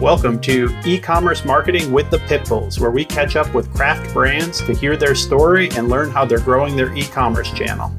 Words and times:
Welcome 0.00 0.40
to 0.42 0.72
e 0.86 1.00
commerce 1.00 1.44
marketing 1.44 1.90
with 1.90 2.08
the 2.08 2.18
Pitbulls, 2.18 2.78
where 2.78 2.92
we 2.92 3.04
catch 3.04 3.34
up 3.34 3.52
with 3.52 3.74
craft 3.74 4.14
brands 4.14 4.60
to 4.60 4.72
hear 4.72 4.96
their 4.96 5.16
story 5.16 5.70
and 5.70 5.88
learn 5.88 6.10
how 6.10 6.24
they're 6.24 6.38
growing 6.38 6.76
their 6.76 6.94
e 6.96 7.02
commerce 7.02 7.50
channel. 7.50 7.92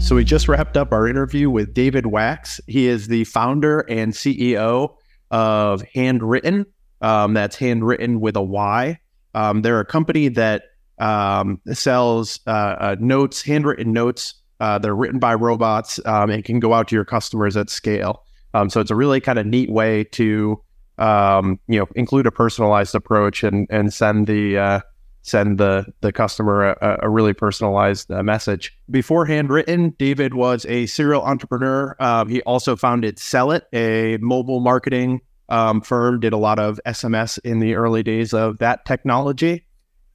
So, 0.00 0.16
we 0.16 0.24
just 0.24 0.48
wrapped 0.48 0.76
up 0.76 0.92
our 0.92 1.06
interview 1.06 1.50
with 1.50 1.72
David 1.72 2.06
Wachs. 2.06 2.58
He 2.66 2.88
is 2.88 3.06
the 3.06 3.22
founder 3.22 3.86
and 3.88 4.12
CEO 4.12 4.96
of 5.30 5.84
Handwrytten. 5.94 6.66
Um, 7.00 7.34
that's 7.34 7.54
handwritten 7.54 8.18
with 8.18 8.34
a 8.34 8.42
Y. 8.42 8.98
Um, 9.34 9.62
they're 9.62 9.78
a 9.78 9.86
company 9.86 10.26
that 10.30 10.64
um, 10.98 11.60
sells 11.74 12.40
uh, 12.48 12.50
uh, 12.50 12.96
notes, 12.98 13.40
handwritten 13.40 13.92
notes. 13.92 14.34
Uh, 14.58 14.80
they're 14.80 14.96
written 14.96 15.20
by 15.20 15.34
robots 15.34 16.00
um, 16.06 16.28
and 16.28 16.44
can 16.44 16.58
go 16.58 16.74
out 16.74 16.88
to 16.88 16.96
your 16.96 17.04
customers 17.04 17.56
at 17.56 17.70
scale. 17.70 18.24
Um, 18.54 18.70
so 18.70 18.80
it's 18.80 18.90
a 18.90 18.96
really 18.96 19.20
kind 19.20 19.38
of 19.38 19.46
neat 19.46 19.70
way 19.70 20.04
to 20.04 20.60
um, 20.98 21.58
you 21.68 21.78
know 21.78 21.88
include 21.96 22.26
a 22.26 22.30
personalized 22.30 22.94
approach 22.94 23.42
and 23.42 23.66
and 23.70 23.92
send 23.92 24.26
the 24.26 24.58
uh, 24.58 24.80
send 25.22 25.58
the 25.58 25.86
the 26.00 26.12
customer 26.12 26.70
a, 26.70 26.98
a 27.02 27.10
really 27.10 27.32
personalized 27.32 28.10
uh, 28.10 28.22
message. 28.22 28.76
Before 28.90 29.26
Handwrytten, 29.26 29.96
David 29.98 30.34
was 30.34 30.66
a 30.66 30.86
serial 30.86 31.22
entrepreneur. 31.22 31.96
Um, 31.98 32.28
he 32.28 32.42
also 32.42 32.76
founded 32.76 33.16
Cellit, 33.16 33.62
a 33.72 34.18
mobile 34.18 34.60
marketing 34.60 35.20
um, 35.48 35.80
firm. 35.80 36.20
Did 36.20 36.32
a 36.32 36.38
lot 36.38 36.58
of 36.58 36.80
SMS 36.86 37.38
in 37.44 37.60
the 37.60 37.74
early 37.74 38.02
days 38.02 38.34
of 38.34 38.58
that 38.58 38.84
technology. 38.84 39.66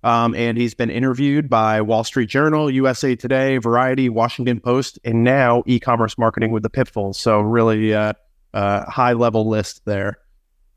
Um, 0.03 0.35
and 0.35 0.57
he's 0.57 0.75
been 0.75 0.91
interviewed 0.91 1.49
by 1.49 1.81
Wall 1.81 2.03
Street 2.03 2.29
Journal, 2.29 2.69
USA 2.69 3.15
Today, 3.15 3.57
Variety, 3.57 4.09
Washington 4.09 4.59
Post, 4.59 4.99
and 5.03 5.23
now 5.23 5.63
e-commerce 5.65 6.17
marketing 6.17 6.51
with 6.51 6.63
the 6.63 6.69
Pitbulls. 6.69 7.15
So 7.15 7.39
really 7.41 7.93
uh, 7.93 8.13
uh, 8.57 8.89
high 8.89 9.13
level 9.13 9.47
list 9.47 9.85
there. 9.85 10.17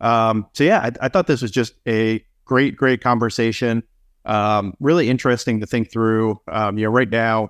Um, 0.03 0.47
so 0.53 0.65
yeah, 0.65 0.81
I, 0.81 1.07
I, 1.07 1.09
thought 1.09 1.27
this 1.27 1.41
was 1.41 1.51
just 1.51 1.73
a 1.89 2.23
great, 2.45 2.77
great 2.77 3.01
conversation. 3.01 3.83
Um, 4.27 4.75
really 4.81 5.09
interesting 5.09 5.61
to 5.61 5.67
think 5.67 5.91
through. 5.91 6.39
Um, 6.49 6.77
you 6.77 6.85
know, 6.85 6.91
right 6.91 7.09
now, 7.09 7.49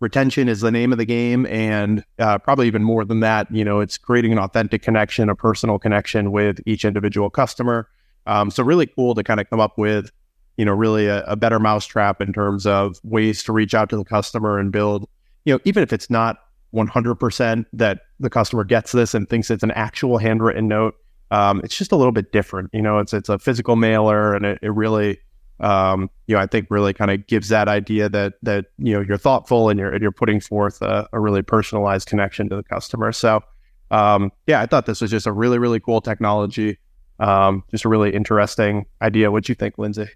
retention 0.00 0.50
is 0.50 0.60
the 0.60 0.70
name 0.70 0.92
of 0.92 0.98
the 0.98 1.06
game, 1.06 1.46
and 1.46 2.04
uh, 2.18 2.36
probably 2.36 2.66
even 2.66 2.82
more 2.82 3.02
than 3.06 3.20
that. 3.20 3.50
You 3.50 3.64
know, 3.64 3.80
it's 3.80 3.96
creating 3.96 4.30
an 4.30 4.38
authentic 4.38 4.82
connection, 4.82 5.30
a 5.30 5.34
personal 5.34 5.78
connection 5.78 6.32
with 6.32 6.60
each 6.66 6.84
individual 6.84 7.30
customer. 7.30 7.88
Um, 8.26 8.50
so 8.50 8.62
really 8.62 8.86
cool 8.86 9.14
to 9.14 9.24
kind 9.24 9.40
of 9.40 9.48
come 9.48 9.60
up 9.60 9.78
with, 9.78 10.10
you 10.58 10.66
know, 10.66 10.74
really 10.74 11.06
a, 11.06 11.24
a 11.24 11.36
better 11.36 11.58
mousetrap 11.58 12.20
in 12.20 12.34
terms 12.34 12.66
of 12.66 13.00
ways 13.04 13.42
to 13.44 13.54
reach 13.54 13.72
out 13.72 13.88
to 13.88 13.96
the 13.96 14.04
customer 14.04 14.58
and 14.58 14.70
build. 14.70 15.08
You 15.46 15.54
know, 15.54 15.60
even 15.64 15.82
if 15.82 15.94
it's 15.94 16.10
not 16.10 16.36
100% 16.74 17.64
that 17.72 18.00
the 18.20 18.30
customer 18.30 18.64
gets 18.64 18.92
this 18.92 19.14
and 19.14 19.28
thinks 19.28 19.50
it's 19.50 19.62
an 19.62 19.70
actual 19.72 20.18
handwritten 20.18 20.68
note. 20.68 20.94
Um, 21.30 21.60
it's 21.64 21.76
just 21.76 21.92
a 21.92 21.96
little 21.96 22.12
bit 22.12 22.32
different. 22.32 22.70
You 22.72 22.82
know, 22.82 22.98
it's 22.98 23.12
it's 23.12 23.28
a 23.28 23.38
physical 23.38 23.76
mailer, 23.76 24.34
and 24.34 24.46
it, 24.46 24.58
it 24.62 24.70
really, 24.70 25.18
um, 25.60 26.08
you 26.26 26.36
know, 26.36 26.40
I 26.40 26.46
think 26.46 26.68
really 26.70 26.92
kind 26.92 27.10
of 27.10 27.26
gives 27.26 27.48
that 27.48 27.68
idea 27.68 28.08
that 28.08 28.34
that 28.42 28.66
you 28.78 28.94
know 28.94 29.00
you're 29.00 29.18
thoughtful 29.18 29.68
and 29.68 29.78
you're 29.78 29.90
and 29.90 30.00
you're 30.02 30.12
putting 30.12 30.40
forth 30.40 30.80
a, 30.82 31.08
a 31.12 31.20
really 31.20 31.42
personalized 31.42 32.08
connection 32.08 32.48
to 32.50 32.56
the 32.56 32.62
customer. 32.62 33.12
So, 33.12 33.42
um, 33.90 34.30
yeah, 34.46 34.60
I 34.60 34.66
thought 34.66 34.86
this 34.86 35.00
was 35.00 35.10
just 35.10 35.26
a 35.26 35.32
really 35.32 35.58
really 35.58 35.80
cool 35.80 36.00
technology. 36.00 36.78
Um, 37.18 37.64
just 37.70 37.84
a 37.84 37.88
really 37.88 38.14
interesting 38.14 38.86
idea. 39.02 39.30
What 39.30 39.44
do 39.44 39.50
you 39.50 39.54
think, 39.54 39.78
Lindsay? 39.78 40.08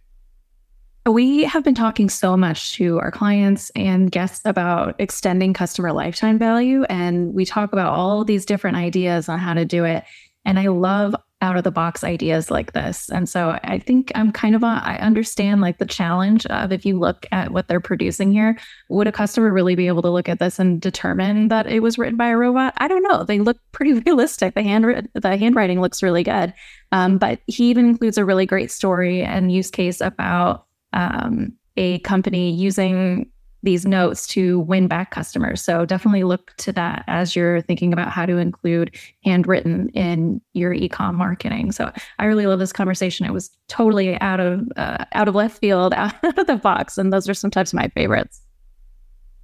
We 1.07 1.45
have 1.45 1.65
been 1.65 1.75
talking 1.75 2.11
so 2.11 2.37
much 2.37 2.75
to 2.75 2.99
our 3.01 3.11
clients 3.11 3.71
and 3.75 4.11
guests 4.11 4.43
about 4.45 4.97
extending 4.99 5.55
customer 5.55 5.93
lifetime 5.93 6.39
value. 6.39 6.85
And 6.85 7.33
we 7.33 7.47
talk 7.47 7.73
about 7.73 7.95
all 7.95 8.23
these 8.23 8.45
different 8.45 8.77
ideas 8.77 9.29
on 9.29 9.39
how 9.39 9.55
to 9.55 9.65
do 9.65 9.85
it. 9.85 10.05
And 10.45 10.59
I 10.59 10.67
love 10.69 11.15
out 11.43 11.57
of 11.57 11.65
the 11.65 11.71
box 11.71 12.05
ideas 12.05 12.51
like 12.51 12.73
this. 12.73 13.09
And 13.09 13.27
so 13.27 13.59
I 13.65 13.79
think 13.79 14.13
I'm 14.15 14.31
kind 14.31 14.55
of 14.55 14.63
a, 14.63 14.67
I 14.67 14.99
understand 15.01 15.63
like 15.63 15.79
the 15.79 15.87
challenge 15.87 16.45
of 16.47 16.71
if 16.71 16.85
you 16.85 16.99
look 16.99 17.25
at 17.33 17.51
what 17.51 17.67
they're 17.67 17.81
producing 17.81 18.31
here, 18.31 18.59
would 18.91 19.07
a 19.07 19.13
customer 19.13 19.51
really 19.51 19.75
be 19.75 19.87
able 19.87 20.03
to 20.03 20.11
look 20.11 20.29
at 20.29 20.39
this 20.39 20.59
and 20.59 20.83
determine 20.83 21.49
that 21.49 21.67
it 21.67 21.81
was 21.81 21.97
written 21.97 22.19
by 22.19 22.29
a 22.29 22.37
robot? 22.37 22.75
I 22.77 22.89
don't 22.89 23.03
know. 23.03 23.25
They 23.25 23.41
look 23.41 23.57
pretty 23.73 23.95
realistic. 24.07 24.55
The 24.55 24.63
hand 24.63 25.09
the 25.15 25.37
handwriting 25.37 25.81
looks 25.81 26.03
really 26.03 26.25
good. 26.25 26.53
Um, 26.93 27.17
but 27.17 27.41
he 27.47 27.71
even 27.71 27.87
includes 27.87 28.19
a 28.19 28.25
really 28.25 28.45
great 28.45 28.71
story 28.71 29.23
and 29.23 29.51
use 29.51 29.71
case 29.71 30.03
about 30.03 30.67
um, 30.93 31.53
a 31.77 31.99
company 32.01 32.51
using 32.53 33.31
these 33.63 33.85
notes 33.85 34.27
to 34.27 34.61
win 34.61 34.89
back 34.89 35.11
customers. 35.11 35.61
So 35.61 35.85
definitely 35.85 36.25
look 36.25 36.55
to 36.59 36.73
that 36.73 37.05
as 37.07 37.37
you're 37.37 37.61
thinking 37.61 37.93
about 37.93 38.11
how 38.11 38.25
to 38.25 38.39
include 38.39 38.97
Handwrytten 39.27 39.91
in 39.95 40.41
your 40.55 40.75
ecom 40.75 41.15
marketing. 41.15 41.73
So 41.73 41.93
I 42.19 42.25
really 42.25 42.47
love 42.47 42.59
this 42.59 42.73
conversation. 42.73 43.27
It 43.27 43.33
was 43.33 43.51
totally 43.69 44.19
out 44.21 44.41
of 44.41 44.67
uh, 44.77 45.05
out 45.13 45.29
of 45.29 45.35
left 45.35 45.59
field, 45.59 45.93
out 45.97 46.15
of 46.39 46.47
the 46.47 46.57
box, 46.57 46.97
and 46.97 47.13
those 47.13 47.29
are 47.29 47.35
sometimes 47.35 47.75
my 47.75 47.89
favorites. 47.89 48.41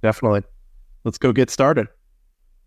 Definitely. 0.01 0.43
Let's 1.03 1.17
go 1.17 1.31
get 1.31 1.49
started. 1.49 1.87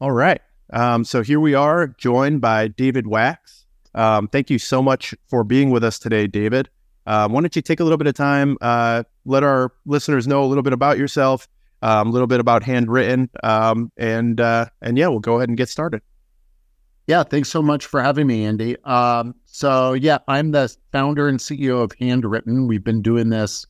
All 0.01 0.13
right. 0.13 0.41
Um, 0.73 1.05
so 1.05 1.23
here 1.23 1.41
we 1.41 1.55
are, 1.55 1.89
joined 1.89 2.41
by 2.41 2.69
David 2.69 3.07
Wachs. 3.07 3.65
Um, 3.95 4.29
thank 4.29 4.51
you 4.51 4.59
so 4.59 4.83
much 4.83 5.15
for 5.27 5.43
being 5.43 5.71
with 5.71 5.83
us 5.83 5.99
today, 5.99 6.29
David. 6.29 6.71
Uh, 7.07 7.29
why 7.29 7.41
don't 7.41 7.57
you 7.57 7.63
take 7.63 7.81
a 7.81 7.85
little 7.85 7.99
bit 7.99 8.07
of 8.07 8.15
time, 8.15 8.57
uh, 8.61 9.03
let 9.25 9.43
our 9.43 9.73
listeners 9.87 10.27
know 10.27 10.45
a 10.45 10.47
little 10.47 10.63
bit 10.63 10.73
about 10.73 10.99
yourself, 10.99 11.49
um, 11.83 12.09
a 12.09 12.11
little 12.11 12.27
bit 12.27 12.41
about 12.41 12.63
Handwrytten, 12.63 13.29
um, 13.43 13.91
and 13.97 14.41
uh, 14.41 14.67
and 14.83 14.99
yeah, 14.99 15.09
we'll 15.09 15.21
go 15.21 15.37
ahead 15.37 15.49
and 15.49 15.59
get 15.59 15.69
started. 15.69 16.03
Yeah, 17.07 17.25
thanks 17.25 17.49
so 17.49 17.63
much 17.63 17.87
for 17.87 18.01
having 18.01 18.27
me, 18.27 18.45
Andy. 18.45 18.77
Um, 18.85 19.35
so 19.47 19.95
yeah, 19.95 20.19
I'm 20.29 20.53
the 20.53 20.75
founder 20.93 21.29
and 21.29 21.39
CEO 21.39 21.83
of 21.83 21.91
Handwrytten. 21.99 22.69
We've 22.69 22.85
been 22.85 23.03
doing 23.03 23.31
this 23.31 23.67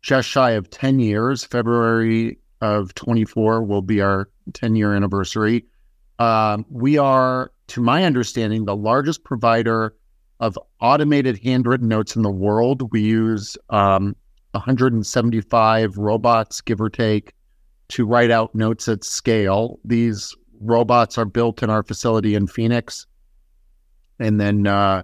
just 0.00 0.28
shy 0.28 0.52
of 0.52 0.70
ten 0.70 0.98
years. 1.00 1.44
February 1.44 2.38
of 2.60 2.94
24 2.94 3.62
will 3.62 3.82
be 3.82 4.00
our 4.00 4.28
10 4.52 4.76
year 4.76 4.94
anniversary. 4.94 5.64
Um, 6.18 6.66
we 6.68 6.98
are, 6.98 7.52
to 7.68 7.80
my 7.80 8.04
understanding, 8.04 8.64
the 8.64 8.76
largest 8.76 9.24
provider 9.24 9.94
of 10.40 10.58
automated 10.80 11.38
handwritten 11.42 11.88
notes 11.88 12.16
in 12.16 12.22
the 12.22 12.30
world. 12.30 12.92
We 12.92 13.00
use 13.00 13.56
um, 13.70 14.14
175 14.52 15.98
robots, 15.98 16.60
give 16.60 16.80
or 16.80 16.90
take, 16.90 17.34
to 17.88 18.06
write 18.06 18.30
out 18.30 18.54
notes 18.54 18.88
at 18.88 19.04
scale. 19.04 19.78
These 19.84 20.36
robots 20.60 21.18
are 21.18 21.24
built 21.24 21.62
in 21.62 21.70
our 21.70 21.82
facility 21.82 22.34
in 22.34 22.46
Phoenix. 22.46 23.06
And 24.18 24.40
then 24.40 24.66
uh, 24.66 25.02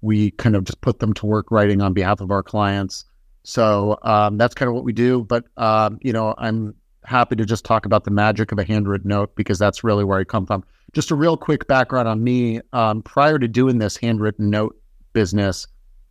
we 0.00 0.32
kind 0.32 0.56
of 0.56 0.64
just 0.64 0.80
put 0.80 0.98
them 0.98 1.14
to 1.14 1.26
work 1.26 1.50
writing 1.50 1.80
on 1.80 1.92
behalf 1.92 2.20
of 2.20 2.30
our 2.30 2.42
clients. 2.42 3.04
So 3.42 3.98
um, 4.02 4.38
that's 4.38 4.54
kind 4.54 4.68
of 4.68 4.74
what 4.74 4.84
we 4.84 4.92
do. 4.92 5.24
But, 5.24 5.44
um, 5.56 5.98
you 6.02 6.12
know, 6.12 6.34
I'm 6.38 6.74
happy 7.04 7.36
to 7.36 7.44
just 7.44 7.64
talk 7.64 7.86
about 7.86 8.04
the 8.04 8.10
magic 8.10 8.52
of 8.52 8.58
a 8.58 8.64
handwritten 8.64 9.08
note 9.08 9.34
because 9.34 9.58
that's 9.58 9.82
really 9.82 10.04
where 10.04 10.18
I 10.18 10.24
come 10.24 10.46
from. 10.46 10.64
Just 10.92 11.10
a 11.10 11.14
real 11.14 11.36
quick 11.36 11.66
background 11.66 12.08
on 12.08 12.24
me. 12.24 12.60
Um, 12.72 13.02
prior 13.02 13.38
to 13.38 13.46
doing 13.46 13.78
this 13.78 13.96
handwritten 13.96 14.50
note 14.50 14.76
business, 15.12 15.66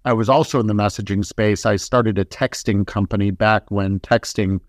I 0.05 0.13
was 0.13 0.29
also 0.29 0.59
in 0.59 0.67
the 0.67 0.73
messaging 0.73 1.25
space. 1.25 1.65
I 1.65 1.75
started 1.75 2.17
a 2.17 2.25
texting 2.25 2.87
company 2.87 3.31
back 3.31 3.69
when 3.69 3.99
texting 3.99 4.59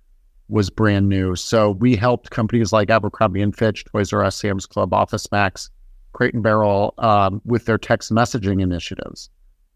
was 0.48 0.68
brand 0.68 1.08
new. 1.08 1.36
So 1.36 1.70
we 1.70 1.94
helped 1.94 2.30
companies 2.30 2.72
like 2.72 2.90
Abercrombie 2.90 3.40
and 3.40 3.56
Fitch, 3.56 3.84
Toys 3.84 4.12
R 4.12 4.24
Us, 4.24 4.36
Sam's 4.36 4.66
Club, 4.66 4.92
Office 4.92 5.30
Max, 5.30 5.70
Crate 6.12 6.34
and 6.34 6.42
Barrel 6.42 6.94
um, 6.98 7.40
with 7.44 7.66
their 7.66 7.78
text 7.78 8.10
messaging 8.10 8.60
initiatives. 8.60 9.30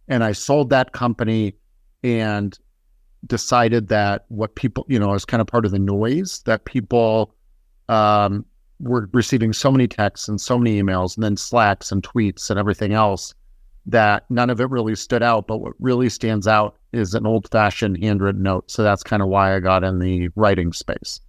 And 0.08 0.24
I 0.24 0.32
sold 0.32 0.70
that 0.70 0.92
company 0.92 1.54
and 2.02 2.58
decided 3.26 3.88
that 3.88 4.24
what 4.28 4.56
people, 4.56 4.84
you 4.88 4.98
know, 4.98 5.14
as 5.14 5.24
kind 5.24 5.40
of 5.40 5.46
part 5.46 5.64
of 5.64 5.70
the 5.70 5.78
noise 5.78 6.42
that 6.42 6.64
people 6.64 7.34
um, 7.88 8.44
were 8.84 9.08
receiving 9.12 9.52
so 9.52 9.70
many 9.70 9.88
texts 9.88 10.28
and 10.28 10.40
so 10.40 10.58
many 10.58 10.80
emails 10.80 11.16
and 11.16 11.24
then 11.24 11.36
slacks 11.36 11.90
and 11.90 12.02
tweets 12.02 12.50
and 12.50 12.58
everything 12.58 12.92
else 12.92 13.34
that 13.86 14.24
none 14.30 14.50
of 14.50 14.60
it 14.60 14.70
really 14.70 14.94
stood 14.94 15.22
out. 15.22 15.46
But 15.46 15.58
what 15.58 15.72
really 15.78 16.08
stands 16.08 16.46
out 16.46 16.76
is 16.92 17.14
an 17.14 17.26
old 17.26 17.50
fashioned 17.50 18.02
handwritten 18.02 18.42
note. 18.42 18.70
So 18.70 18.82
that's 18.82 19.02
kind 19.02 19.22
of 19.22 19.28
why 19.28 19.54
I 19.54 19.60
got 19.60 19.84
in 19.84 19.98
the 19.98 20.28
writing 20.36 20.72
space. 20.72 21.20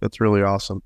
That's 0.00 0.20
really 0.20 0.42
awesome. 0.42 0.82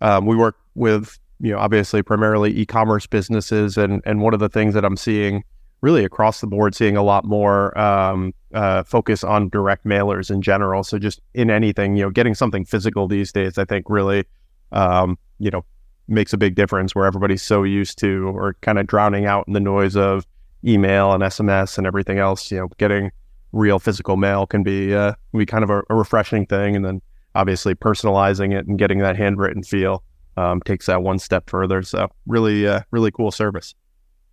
Um, 0.00 0.26
we 0.26 0.36
work 0.36 0.56
with, 0.74 1.18
you 1.40 1.52
know, 1.52 1.58
obviously 1.58 2.02
primarily 2.02 2.56
e-commerce 2.58 3.06
businesses, 3.06 3.78
and 3.78 4.02
and 4.04 4.20
one 4.20 4.34
of 4.34 4.40
the 4.40 4.48
things 4.48 4.74
that 4.74 4.84
I'm 4.84 4.96
seeing 4.96 5.44
really 5.80 6.04
across 6.04 6.40
the 6.40 6.46
board, 6.46 6.74
seeing 6.74 6.96
a 6.96 7.02
lot 7.02 7.24
more 7.24 7.76
um, 7.78 8.32
uh, 8.54 8.82
focus 8.84 9.24
on 9.24 9.48
direct 9.48 9.84
mailers 9.84 10.30
in 10.30 10.40
general. 10.40 10.84
So 10.84 10.98
just 10.98 11.20
in 11.34 11.50
anything, 11.50 11.96
you 11.96 12.04
know, 12.04 12.10
getting 12.10 12.34
something 12.34 12.64
physical 12.64 13.08
these 13.08 13.32
days, 13.32 13.58
I 13.58 13.64
think 13.64 13.86
really 13.88 14.24
um, 14.72 15.18
you 15.38 15.50
know, 15.50 15.64
makes 16.08 16.32
a 16.32 16.38
big 16.38 16.54
difference 16.54 16.94
where 16.94 17.06
everybody's 17.06 17.42
so 17.42 17.62
used 17.62 17.98
to 17.98 18.28
or 18.34 18.54
kind 18.60 18.78
of 18.78 18.86
drowning 18.86 19.26
out 19.26 19.46
in 19.46 19.52
the 19.52 19.60
noise 19.60 19.96
of 19.96 20.26
email 20.64 21.12
and 21.12 21.22
SMS 21.22 21.78
and 21.78 21.86
everything 21.86 22.18
else. 22.18 22.50
You 22.50 22.58
know, 22.58 22.68
getting 22.78 23.10
real 23.52 23.78
physical 23.78 24.16
mail 24.16 24.46
can 24.46 24.62
be 24.62 24.94
uh, 24.94 25.14
be 25.34 25.46
kind 25.46 25.64
of 25.64 25.70
a, 25.70 25.82
a 25.90 25.94
refreshing 25.94 26.46
thing, 26.46 26.76
and 26.76 26.84
then 26.84 27.02
obviously 27.34 27.74
personalizing 27.74 28.56
it 28.56 28.66
and 28.66 28.78
getting 28.78 28.98
that 28.98 29.16
handwritten 29.16 29.62
feel 29.62 30.02
um, 30.36 30.60
takes 30.62 30.86
that 30.86 31.02
one 31.02 31.18
step 31.18 31.48
further. 31.48 31.82
So 31.82 32.08
really, 32.26 32.66
uh, 32.66 32.82
really 32.90 33.10
cool 33.10 33.30
service. 33.30 33.74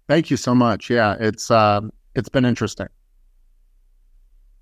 Thank 0.08 0.32
you 0.32 0.38
so 0.38 0.56
much. 0.56 0.90
Yeah, 0.90 1.16
it's 1.20 1.52
um, 1.52 1.92
it's 2.16 2.30
been 2.30 2.46
interesting. 2.46 2.88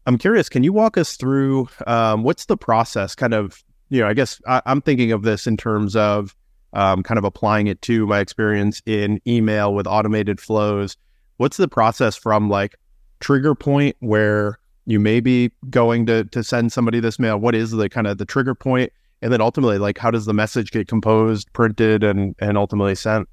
I'm 0.06 0.18
curious. 0.18 0.48
Can 0.48 0.64
you 0.64 0.72
walk 0.72 0.98
us 0.98 1.18
through 1.18 1.68
um, 1.86 2.24
what's 2.24 2.46
the 2.46 2.58
process? 2.58 3.14
Kind 3.14 3.34
of, 3.34 3.62
you 3.90 4.02
know, 4.02 4.08
I 4.08 4.14
guess 4.14 4.42
I, 4.48 4.62
am 4.66 4.82
thinking 4.82 5.12
of 5.12 5.24
this 5.24 5.48
in 5.48 5.58
terms 5.58 5.96
of 5.96 6.36
um, 6.74 7.04
kind 7.04 7.18
of 7.18 7.24
applying 7.24 7.68
it 7.68 7.82
to 7.84 8.06
my 8.06 8.20
experience 8.20 8.82
in 8.86 9.22
email 9.28 9.74
with 9.74 9.88
automated 9.88 10.40
flows. 10.40 10.98
What's 11.38 11.58
the 11.58 11.68
process 11.68 12.16
from 12.16 12.50
like 12.50 12.76
trigger 13.20 13.56
point 13.56 13.96
where 14.00 14.60
you 14.86 15.00
may 15.00 15.20
be 15.20 15.52
going 15.70 16.06
to 16.08 16.24
to 16.26 16.44
send 16.44 16.72
somebody 16.72 17.00
this 17.00 17.20
mail? 17.20 17.38
What 17.38 17.56
is 17.56 17.72
the 17.72 17.90
kind 17.90 18.08
of 18.08 18.18
the 18.18 18.26
trigger 18.26 18.56
point, 18.56 18.92
and 19.22 19.32
then 19.32 19.42
ultimately, 19.42 19.78
like, 19.78 19.98
how 19.98 20.12
does 20.12 20.26
the 20.26 20.34
message 20.34 20.72
get 20.72 20.88
composed, 20.88 21.52
printed, 21.54 22.04
and 22.04 22.36
and 22.40 22.58
ultimately 22.58 22.96
sent? 22.96 23.30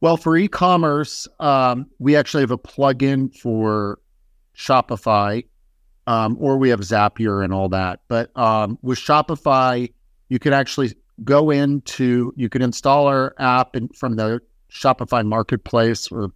Well, 0.00 0.18
for 0.18 0.36
e-commerce, 0.36 1.26
um, 1.40 1.86
we 1.98 2.16
actually 2.16 2.42
have 2.42 2.50
a 2.50 2.58
plugin 2.58 3.34
for 3.34 3.98
Shopify, 4.56 5.44
um, 6.06 6.36
or 6.40 6.56
we 6.56 6.68
have 6.70 6.80
Zapier 6.80 7.44
and 7.44 7.52
all 7.52 7.68
that. 7.70 8.00
But 8.08 8.36
um, 8.36 8.78
with 8.82 8.98
Shopify, 8.98 9.92
you 10.28 10.38
can 10.38 10.52
actually 10.52 10.94
go 11.24 11.50
into 11.50 12.32
you 12.36 12.48
can 12.48 12.62
install 12.62 13.06
our 13.06 13.34
app 13.38 13.74
from 13.94 14.16
the 14.16 14.40
Shopify 14.70 15.24
marketplace 15.24 16.10
or 16.12 16.30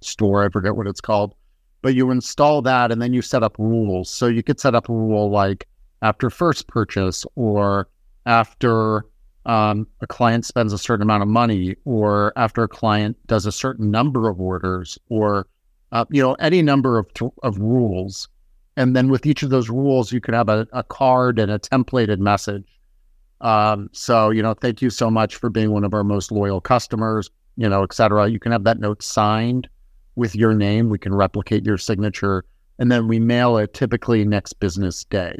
store. 0.00 0.44
I 0.44 0.48
forget 0.48 0.76
what 0.76 0.86
it's 0.86 1.00
called, 1.00 1.34
but 1.82 1.94
you 1.94 2.10
install 2.10 2.62
that 2.62 2.92
and 2.92 3.02
then 3.02 3.12
you 3.12 3.22
set 3.22 3.42
up 3.42 3.58
rules. 3.58 4.10
So 4.10 4.26
you 4.26 4.42
could 4.42 4.60
set 4.60 4.74
up 4.74 4.88
a 4.88 4.92
rule 4.92 5.30
like 5.30 5.66
after 6.02 6.30
first 6.30 6.68
purchase 6.68 7.26
or 7.34 7.88
after 8.26 9.04
um, 9.46 9.86
a 10.00 10.06
client 10.06 10.44
spends 10.44 10.72
a 10.72 10.78
certain 10.78 11.02
amount 11.02 11.22
of 11.22 11.28
money 11.28 11.76
or 11.84 12.32
after 12.36 12.62
a 12.62 12.68
client 12.68 13.16
does 13.26 13.46
a 13.46 13.52
certain 13.52 13.90
number 13.90 14.28
of 14.28 14.40
orders 14.40 14.98
or 15.08 15.46
uh, 15.92 16.04
you 16.10 16.22
know 16.22 16.34
any 16.34 16.62
number 16.62 16.98
of, 16.98 17.06
of 17.42 17.58
rules 17.58 18.28
and 18.76 18.94
then 18.94 19.08
with 19.08 19.26
each 19.26 19.42
of 19.42 19.50
those 19.50 19.68
rules 19.68 20.12
you 20.12 20.20
can 20.20 20.34
have 20.34 20.48
a, 20.48 20.66
a 20.72 20.82
card 20.82 21.38
and 21.38 21.50
a 21.50 21.58
templated 21.58 22.18
message. 22.18 22.66
Um, 23.40 23.88
so 23.92 24.30
you 24.30 24.42
know 24.42 24.54
thank 24.54 24.82
you 24.82 24.90
so 24.90 25.10
much 25.10 25.36
for 25.36 25.50
being 25.50 25.70
one 25.72 25.84
of 25.84 25.94
our 25.94 26.04
most 26.04 26.30
loyal 26.30 26.60
customers 26.60 27.30
you 27.56 27.68
know 27.68 27.82
et 27.82 27.92
cetera. 27.92 28.28
You 28.28 28.38
can 28.38 28.52
have 28.52 28.64
that 28.64 28.78
note 28.78 29.02
signed 29.02 29.68
with 30.16 30.34
your 30.34 30.54
name. 30.54 30.88
We 30.88 30.98
can 30.98 31.14
replicate 31.14 31.64
your 31.64 31.78
signature 31.78 32.44
and 32.78 32.90
then 32.90 33.06
we 33.06 33.20
mail 33.20 33.58
it 33.58 33.74
typically 33.74 34.24
next 34.24 34.54
business 34.54 35.04
day. 35.04 35.36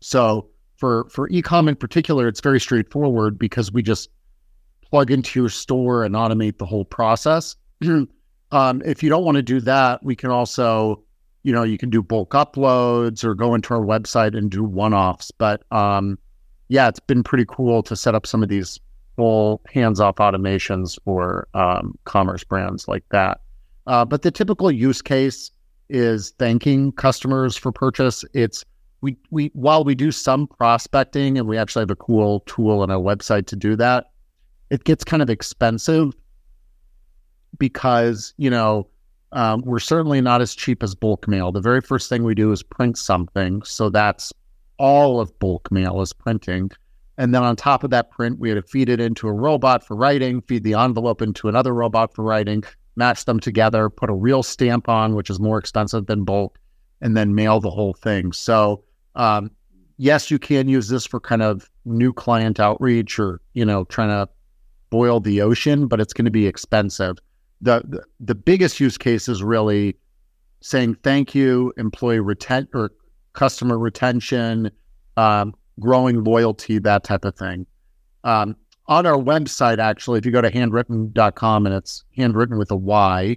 So 0.00 0.48
for 0.76 1.08
for 1.08 1.28
ecom 1.30 1.68
in 1.68 1.76
particular, 1.76 2.28
it's 2.28 2.40
very 2.40 2.60
straightforward 2.60 3.38
because 3.38 3.72
we 3.72 3.82
just 3.82 4.10
plug 4.82 5.10
into 5.10 5.40
your 5.40 5.48
store 5.48 6.04
and 6.04 6.14
automate 6.14 6.58
the 6.58 6.66
whole 6.66 6.84
process. 6.84 7.56
um, 8.52 8.82
if 8.84 9.02
you 9.02 9.08
don't 9.08 9.24
want 9.24 9.36
to 9.36 9.42
do 9.42 9.60
that, 9.60 10.04
we 10.04 10.14
can 10.14 10.30
also, 10.30 11.02
you 11.44 11.52
know, 11.52 11.62
you 11.62 11.78
can 11.78 11.90
do 11.90 12.02
bulk 12.02 12.30
uploads 12.30 13.22
or 13.22 13.34
go 13.34 13.54
into 13.54 13.74
our 13.74 13.80
website 13.80 14.36
and 14.36 14.50
do 14.50 14.64
one-offs. 14.64 15.30
But 15.30 15.62
um, 15.70 16.18
yeah, 16.68 16.88
it's 16.88 16.98
been 16.98 17.22
pretty 17.22 17.44
cool 17.46 17.82
to 17.84 17.94
set 17.94 18.14
up 18.14 18.26
some 18.26 18.42
of 18.42 18.48
these 18.48 18.80
full 19.14 19.60
hands-off 19.68 20.16
automations 20.16 20.98
for 21.04 21.46
um, 21.54 21.96
commerce 22.04 22.42
brands 22.42 22.88
like 22.88 23.04
that. 23.10 23.40
Uh, 23.86 24.04
but 24.04 24.22
the 24.22 24.30
typical 24.30 24.70
use 24.72 25.02
case 25.02 25.50
is 25.90 26.32
thanking 26.38 26.90
customers 26.92 27.56
for 27.56 27.70
purchase. 27.70 28.24
It's 28.32 28.64
we 29.02 29.18
we 29.30 29.50
while 29.52 29.84
we 29.84 29.94
do 29.94 30.10
some 30.10 30.46
prospecting 30.46 31.36
and 31.36 31.46
we 31.46 31.58
actually 31.58 31.82
have 31.82 31.90
a 31.90 31.96
cool 31.96 32.40
tool 32.46 32.80
on 32.80 32.90
our 32.90 32.98
website 32.98 33.46
to 33.48 33.56
do 33.56 33.76
that, 33.76 34.06
it 34.70 34.84
gets 34.84 35.04
kind 35.04 35.22
of 35.22 35.28
expensive 35.28 36.14
because 37.58 38.32
you 38.38 38.48
know 38.48 38.88
um, 39.34 39.62
we're 39.66 39.80
certainly 39.80 40.20
not 40.20 40.40
as 40.40 40.54
cheap 40.54 40.82
as 40.82 40.94
bulk 40.94 41.28
mail. 41.28 41.52
The 41.52 41.60
very 41.60 41.80
first 41.80 42.08
thing 42.08 42.24
we 42.24 42.34
do 42.34 42.52
is 42.52 42.62
print 42.62 42.96
something, 42.96 43.62
so 43.62 43.90
that's 43.90 44.32
all 44.78 45.20
of 45.20 45.38
bulk 45.38 45.70
mail 45.70 46.00
is 46.00 46.12
printing. 46.12 46.70
And 47.18 47.34
then 47.34 47.42
on 47.42 47.54
top 47.54 47.84
of 47.84 47.90
that 47.90 48.10
print, 48.10 48.38
we 48.38 48.48
had 48.48 48.56
to 48.56 48.62
feed 48.62 48.88
it 48.88 49.00
into 49.00 49.28
a 49.28 49.32
robot 49.32 49.86
for 49.86 49.96
writing, 49.96 50.40
feed 50.40 50.64
the 50.64 50.74
envelope 50.74 51.20
into 51.20 51.48
another 51.48 51.74
robot 51.74 52.14
for 52.14 52.24
writing, 52.24 52.64
match 52.96 53.24
them 53.24 53.38
together, 53.38 53.90
put 53.90 54.10
a 54.10 54.14
real 54.14 54.42
stamp 54.42 54.88
on, 54.88 55.14
which 55.14 55.30
is 55.30 55.38
more 55.38 55.58
expensive 55.58 56.06
than 56.06 56.24
bulk, 56.24 56.58
and 57.00 57.16
then 57.16 57.34
mail 57.34 57.60
the 57.60 57.70
whole 57.70 57.94
thing. 57.94 58.32
So 58.32 58.82
um, 59.14 59.50
yes, 59.96 60.30
you 60.30 60.38
can 60.38 60.68
use 60.68 60.88
this 60.88 61.06
for 61.06 61.20
kind 61.20 61.42
of 61.42 61.70
new 61.84 62.12
client 62.12 62.58
outreach 62.58 63.18
or, 63.18 63.40
you 63.52 63.64
know, 63.64 63.84
trying 63.84 64.08
to 64.08 64.28
boil 64.90 65.20
the 65.20 65.40
ocean, 65.40 65.86
but 65.86 66.00
it's 66.00 66.12
going 66.12 66.24
to 66.24 66.30
be 66.30 66.46
expensive. 66.46 67.18
The, 67.60 68.04
the, 68.20 68.34
biggest 68.34 68.78
use 68.78 68.98
case 68.98 69.28
is 69.28 69.42
really 69.42 69.96
saying 70.60 70.96
thank 71.02 71.34
you, 71.34 71.72
employee 71.76 72.18
retent 72.18 72.68
or 72.74 72.92
customer 73.32 73.78
retention, 73.78 74.70
um, 75.16 75.54
growing 75.80 76.24
loyalty, 76.24 76.78
that 76.78 77.04
type 77.04 77.24
of 77.24 77.36
thing. 77.36 77.66
Um, 78.24 78.56
on 78.86 79.06
our 79.06 79.16
website, 79.16 79.78
actually, 79.78 80.18
if 80.18 80.26
you 80.26 80.32
go 80.32 80.42
to 80.42 80.50
handwrytten.com 80.50 81.66
and 81.66 81.74
it's 81.74 82.04
handwritten 82.16 82.58
with 82.58 82.70
a 82.70 82.76
Y, 82.76 83.36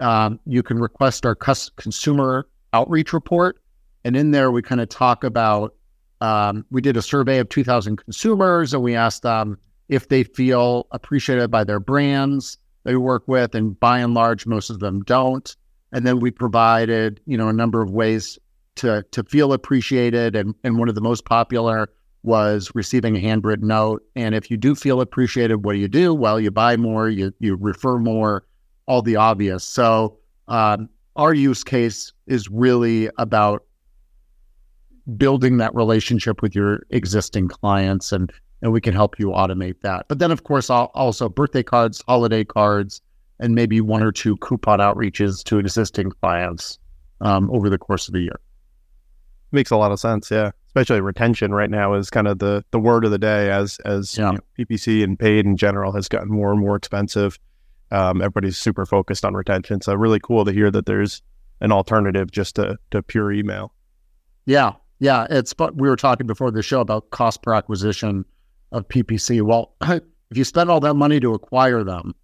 um, 0.00 0.38
you 0.46 0.62
can 0.62 0.78
request 0.78 1.26
our 1.26 1.34
cus- 1.34 1.70
consumer 1.70 2.48
outreach 2.72 3.12
report. 3.12 3.60
And 4.04 4.16
in 4.16 4.30
there, 4.30 4.50
we 4.50 4.62
kind 4.62 4.80
of 4.80 4.88
talk 4.88 5.24
about 5.24 5.74
um, 6.20 6.64
we 6.70 6.80
did 6.80 6.96
a 6.96 7.02
survey 7.02 7.38
of 7.38 7.48
2,000 7.48 7.96
consumers 7.96 8.72
and 8.72 8.82
we 8.82 8.94
asked 8.94 9.22
them 9.22 9.58
if 9.88 10.08
they 10.08 10.24
feel 10.24 10.86
appreciated 10.90 11.50
by 11.50 11.64
their 11.64 11.80
brands 11.80 12.58
they 12.84 12.96
work 12.96 13.24
with. 13.26 13.54
And 13.54 13.78
by 13.78 13.98
and 13.98 14.14
large, 14.14 14.46
most 14.46 14.70
of 14.70 14.80
them 14.80 15.02
don't. 15.02 15.54
And 15.92 16.06
then 16.06 16.20
we 16.20 16.30
provided, 16.30 17.20
you 17.26 17.36
know, 17.36 17.48
a 17.48 17.52
number 17.52 17.82
of 17.82 17.90
ways 17.90 18.38
to 18.76 19.04
to 19.10 19.22
feel 19.24 19.52
appreciated. 19.52 20.36
And, 20.36 20.54
and 20.64 20.78
one 20.78 20.88
of 20.88 20.94
the 20.94 21.00
most 21.00 21.24
popular 21.24 21.90
was 22.22 22.70
receiving 22.74 23.16
a 23.16 23.20
handwritten 23.20 23.68
note. 23.68 24.02
And 24.16 24.34
if 24.34 24.50
you 24.50 24.56
do 24.56 24.74
feel 24.74 25.00
appreciated, 25.00 25.64
what 25.64 25.74
do 25.74 25.78
you 25.78 25.88
do? 25.88 26.14
Well, 26.14 26.40
you 26.40 26.50
buy 26.50 26.76
more, 26.76 27.08
you 27.08 27.32
you 27.38 27.56
refer 27.56 27.98
more, 27.98 28.44
all 28.86 29.02
the 29.02 29.16
obvious. 29.16 29.62
So 29.62 30.18
um, 30.48 30.88
our 31.16 31.34
use 31.34 31.62
case 31.62 32.12
is 32.26 32.48
really 32.50 33.08
about 33.18 33.64
building 35.16 35.58
that 35.58 35.74
relationship 35.74 36.40
with 36.42 36.54
your 36.54 36.86
existing 36.90 37.48
clients 37.48 38.10
and 38.10 38.32
and 38.64 38.72
we 38.72 38.80
can 38.80 38.94
help 38.94 39.18
you 39.18 39.26
automate 39.26 39.78
that. 39.82 40.06
But 40.08 40.18
then 40.18 40.30
of 40.30 40.42
course 40.42 40.70
also 40.70 41.28
birthday 41.28 41.62
cards, 41.62 42.02
holiday 42.08 42.44
cards, 42.44 43.02
and 43.38 43.54
maybe 43.54 43.82
one 43.82 44.02
or 44.02 44.10
two 44.10 44.38
coupon 44.38 44.78
outreaches 44.78 45.44
to 45.44 45.58
existing 45.58 46.10
clients 46.10 46.78
um, 47.20 47.50
over 47.50 47.68
the 47.68 47.76
course 47.76 48.08
of 48.08 48.14
the 48.14 48.20
year. 48.20 48.40
Makes 49.52 49.70
a 49.70 49.76
lot 49.76 49.92
of 49.92 50.00
sense, 50.00 50.30
yeah. 50.30 50.50
Especially 50.66 51.02
retention 51.02 51.52
right 51.52 51.68
now 51.68 51.92
is 51.92 52.08
kind 52.08 52.26
of 52.26 52.38
the 52.38 52.64
the 52.70 52.80
word 52.80 53.04
of 53.04 53.10
the 53.10 53.18
day 53.18 53.50
as 53.50 53.78
as 53.84 54.16
yeah. 54.16 54.32
you 54.32 54.38
know, 54.38 54.40
PPC 54.58 55.04
and 55.04 55.18
paid 55.18 55.44
in 55.44 55.56
general 55.56 55.92
has 55.92 56.08
gotten 56.08 56.30
more 56.30 56.50
and 56.50 56.60
more 56.60 56.74
expensive. 56.74 57.38
Um, 57.90 58.22
everybody's 58.22 58.56
super 58.56 58.86
focused 58.86 59.26
on 59.26 59.34
retention, 59.34 59.82
so 59.82 59.94
really 59.94 60.18
cool 60.18 60.44
to 60.44 60.52
hear 60.52 60.70
that 60.70 60.86
there's 60.86 61.22
an 61.60 61.70
alternative 61.70 62.32
just 62.32 62.56
to 62.56 62.78
to 62.90 63.02
pure 63.02 63.30
email. 63.30 63.74
Yeah, 64.46 64.72
yeah, 64.98 65.26
it's 65.28 65.52
but 65.52 65.76
we 65.76 65.88
were 65.88 65.96
talking 65.96 66.26
before 66.26 66.50
the 66.50 66.62
show 66.62 66.80
about 66.80 67.10
cost 67.10 67.42
per 67.42 67.54
acquisition 67.54 68.24
of 68.74 68.86
PPC. 68.88 69.40
Well, 69.40 69.74
if 69.82 70.02
you 70.36 70.44
spend 70.44 70.70
all 70.70 70.80
that 70.80 70.94
money 70.94 71.20
to 71.20 71.32
acquire 71.32 71.82
them, 71.82 72.14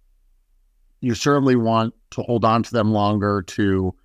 you 0.99 1.15
certainly 1.15 1.55
want 1.55 1.95
to 2.11 2.21
hold 2.21 2.45
on 2.45 2.61
to 2.61 2.71
them 2.71 2.91
longer. 2.91 3.41
To, 3.41 3.95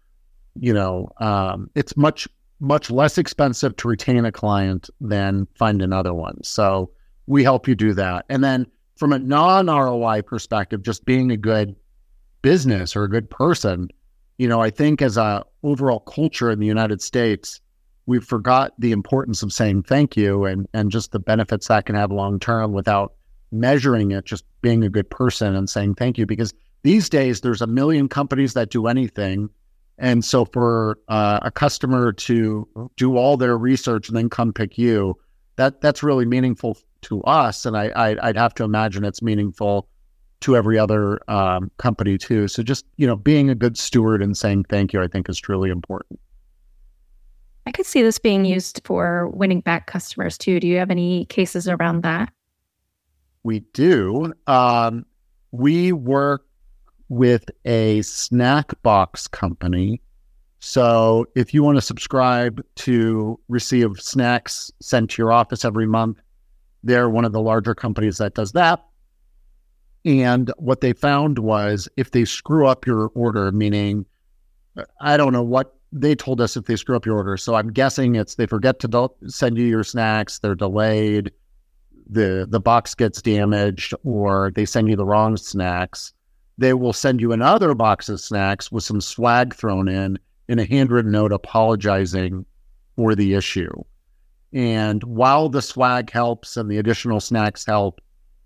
you 0.54 0.72
know, 0.72 1.10
um, 1.18 1.68
it's 1.74 1.96
much 1.96 2.26
much 2.58 2.90
less 2.90 3.18
expensive 3.18 3.76
to 3.76 3.88
retain 3.88 4.24
a 4.24 4.32
client 4.32 4.88
than 4.98 5.46
find 5.58 5.82
another 5.82 6.14
one. 6.14 6.42
So 6.42 6.90
we 7.26 7.42
help 7.42 7.68
you 7.68 7.74
do 7.74 7.92
that. 7.92 8.24
And 8.30 8.42
then 8.42 8.66
from 8.96 9.12
a 9.12 9.18
non 9.18 9.66
ROI 9.66 10.22
perspective, 10.22 10.82
just 10.82 11.04
being 11.04 11.30
a 11.30 11.36
good 11.36 11.76
business 12.40 12.96
or 12.96 13.04
a 13.04 13.10
good 13.10 13.28
person, 13.28 13.88
you 14.38 14.48
know, 14.48 14.62
I 14.62 14.70
think 14.70 15.02
as 15.02 15.16
a 15.16 15.44
overall 15.62 16.00
culture 16.00 16.50
in 16.50 16.60
the 16.60 16.66
United 16.66 17.02
States 17.02 17.60
we 18.06 18.20
forgot 18.20 18.72
the 18.78 18.92
importance 18.92 19.42
of 19.42 19.52
saying 19.52 19.82
thank 19.82 20.16
you 20.16 20.44
and 20.44 20.66
and 20.72 20.90
just 20.90 21.12
the 21.12 21.18
benefits 21.18 21.68
that 21.68 21.86
can 21.86 21.94
have 21.94 22.10
long 22.10 22.38
term 22.38 22.72
without 22.72 23.12
measuring 23.52 24.12
it 24.12 24.24
just 24.24 24.44
being 24.62 24.82
a 24.84 24.88
good 24.88 25.10
person 25.10 25.54
and 25.54 25.68
saying 25.68 25.94
thank 25.94 26.18
you. 26.18 26.26
Because 26.26 26.54
these 26.82 27.08
days 27.08 27.40
there's 27.40 27.62
a 27.62 27.66
million 27.66 28.08
companies 28.08 28.54
that 28.54 28.70
do 28.70 28.86
anything. 28.86 29.48
And 29.98 30.24
so 30.24 30.44
for 30.44 30.98
uh, 31.08 31.40
a 31.42 31.50
customer 31.50 32.12
to 32.12 32.90
do 32.96 33.16
all 33.16 33.36
their 33.36 33.56
research 33.56 34.08
and 34.08 34.16
then 34.16 34.28
come 34.28 34.52
pick 34.52 34.78
you 34.78 35.18
that 35.56 35.80
that's 35.80 36.02
really 36.02 36.26
meaningful 36.26 36.76
to 37.02 37.22
us. 37.22 37.66
And 37.66 37.76
i, 37.76 37.88
I 37.96 38.26
would 38.26 38.36
have 38.36 38.54
to 38.54 38.64
imagine 38.64 39.04
it's 39.04 39.22
meaningful 39.22 39.88
to 40.40 40.54
every 40.54 40.78
other 40.78 41.18
um, 41.30 41.70
company 41.78 42.18
too. 42.18 42.46
So 42.46 42.62
just 42.62 42.84
you 42.98 43.06
know 43.06 43.16
being 43.16 43.50
a 43.50 43.54
good 43.54 43.76
steward 43.76 44.22
and 44.22 44.36
saying 44.36 44.64
thank 44.64 44.92
you 44.92 45.02
i 45.02 45.08
think 45.08 45.28
is 45.28 45.38
truly 45.38 45.70
important 45.70 46.20
I 47.66 47.72
could 47.72 47.86
see 47.86 48.02
this 48.02 48.18
being 48.18 48.44
used 48.44 48.80
for 48.84 49.28
winning 49.30 49.60
back 49.60 49.86
customers 49.86 50.38
too. 50.38 50.60
Do 50.60 50.68
you 50.68 50.78
have 50.78 50.90
any 50.90 51.24
cases 51.26 51.68
around 51.68 52.02
that? 52.02 52.32
We 53.42 53.60
do. 53.74 54.32
Um, 54.46 55.04
we 55.50 55.92
work 55.92 56.46
with 57.08 57.50
a 57.64 58.02
snack 58.02 58.80
box 58.82 59.26
company. 59.26 60.00
So 60.60 61.26
if 61.34 61.52
you 61.52 61.62
want 61.62 61.76
to 61.76 61.82
subscribe 61.82 62.64
to 62.76 63.38
receive 63.48 64.00
snacks 64.00 64.70
sent 64.80 65.10
to 65.10 65.22
your 65.22 65.32
office 65.32 65.64
every 65.64 65.86
month, 65.86 66.20
they're 66.82 67.10
one 67.10 67.24
of 67.24 67.32
the 67.32 67.40
larger 67.40 67.74
companies 67.74 68.18
that 68.18 68.34
does 68.34 68.52
that. 68.52 68.84
And 70.04 70.52
what 70.58 70.80
they 70.80 70.92
found 70.92 71.40
was 71.40 71.88
if 71.96 72.12
they 72.12 72.24
screw 72.24 72.66
up 72.66 72.86
your 72.86 73.10
order, 73.14 73.50
meaning 73.50 74.06
I 75.00 75.16
don't 75.16 75.32
know 75.32 75.42
what 75.42 75.75
they 76.00 76.14
told 76.14 76.40
us 76.40 76.56
if 76.56 76.66
they 76.66 76.76
screw 76.76 76.96
up 76.96 77.06
your 77.06 77.16
order. 77.16 77.36
So 77.36 77.54
I'm 77.54 77.72
guessing 77.72 78.16
it's 78.16 78.34
they 78.34 78.46
forget 78.46 78.78
to 78.80 78.88
do- 78.88 79.14
send 79.26 79.58
you 79.58 79.64
your 79.64 79.84
snacks, 79.84 80.38
they're 80.38 80.54
delayed, 80.54 81.32
the 82.08 82.46
the 82.48 82.60
box 82.60 82.94
gets 82.94 83.20
damaged, 83.22 83.94
or 84.04 84.52
they 84.54 84.64
send 84.64 84.88
you 84.88 84.96
the 84.96 85.04
wrong 85.04 85.36
snacks. 85.36 86.12
They 86.58 86.72
will 86.72 86.92
send 86.92 87.20
you 87.20 87.32
another 87.32 87.74
box 87.74 88.08
of 88.08 88.20
snacks 88.20 88.70
with 88.70 88.84
some 88.84 89.00
swag 89.00 89.54
thrown 89.54 89.88
in 89.88 90.18
in 90.48 90.58
a 90.58 90.64
handwritten 90.64 91.12
note 91.12 91.32
apologizing 91.32 92.46
for 92.94 93.14
the 93.14 93.34
issue. 93.34 93.72
And 94.52 95.02
while 95.04 95.48
the 95.48 95.60
swag 95.60 96.10
helps 96.10 96.56
and 96.56 96.70
the 96.70 96.78
additional 96.78 97.20
snacks 97.20 97.66
help, 97.66 98.00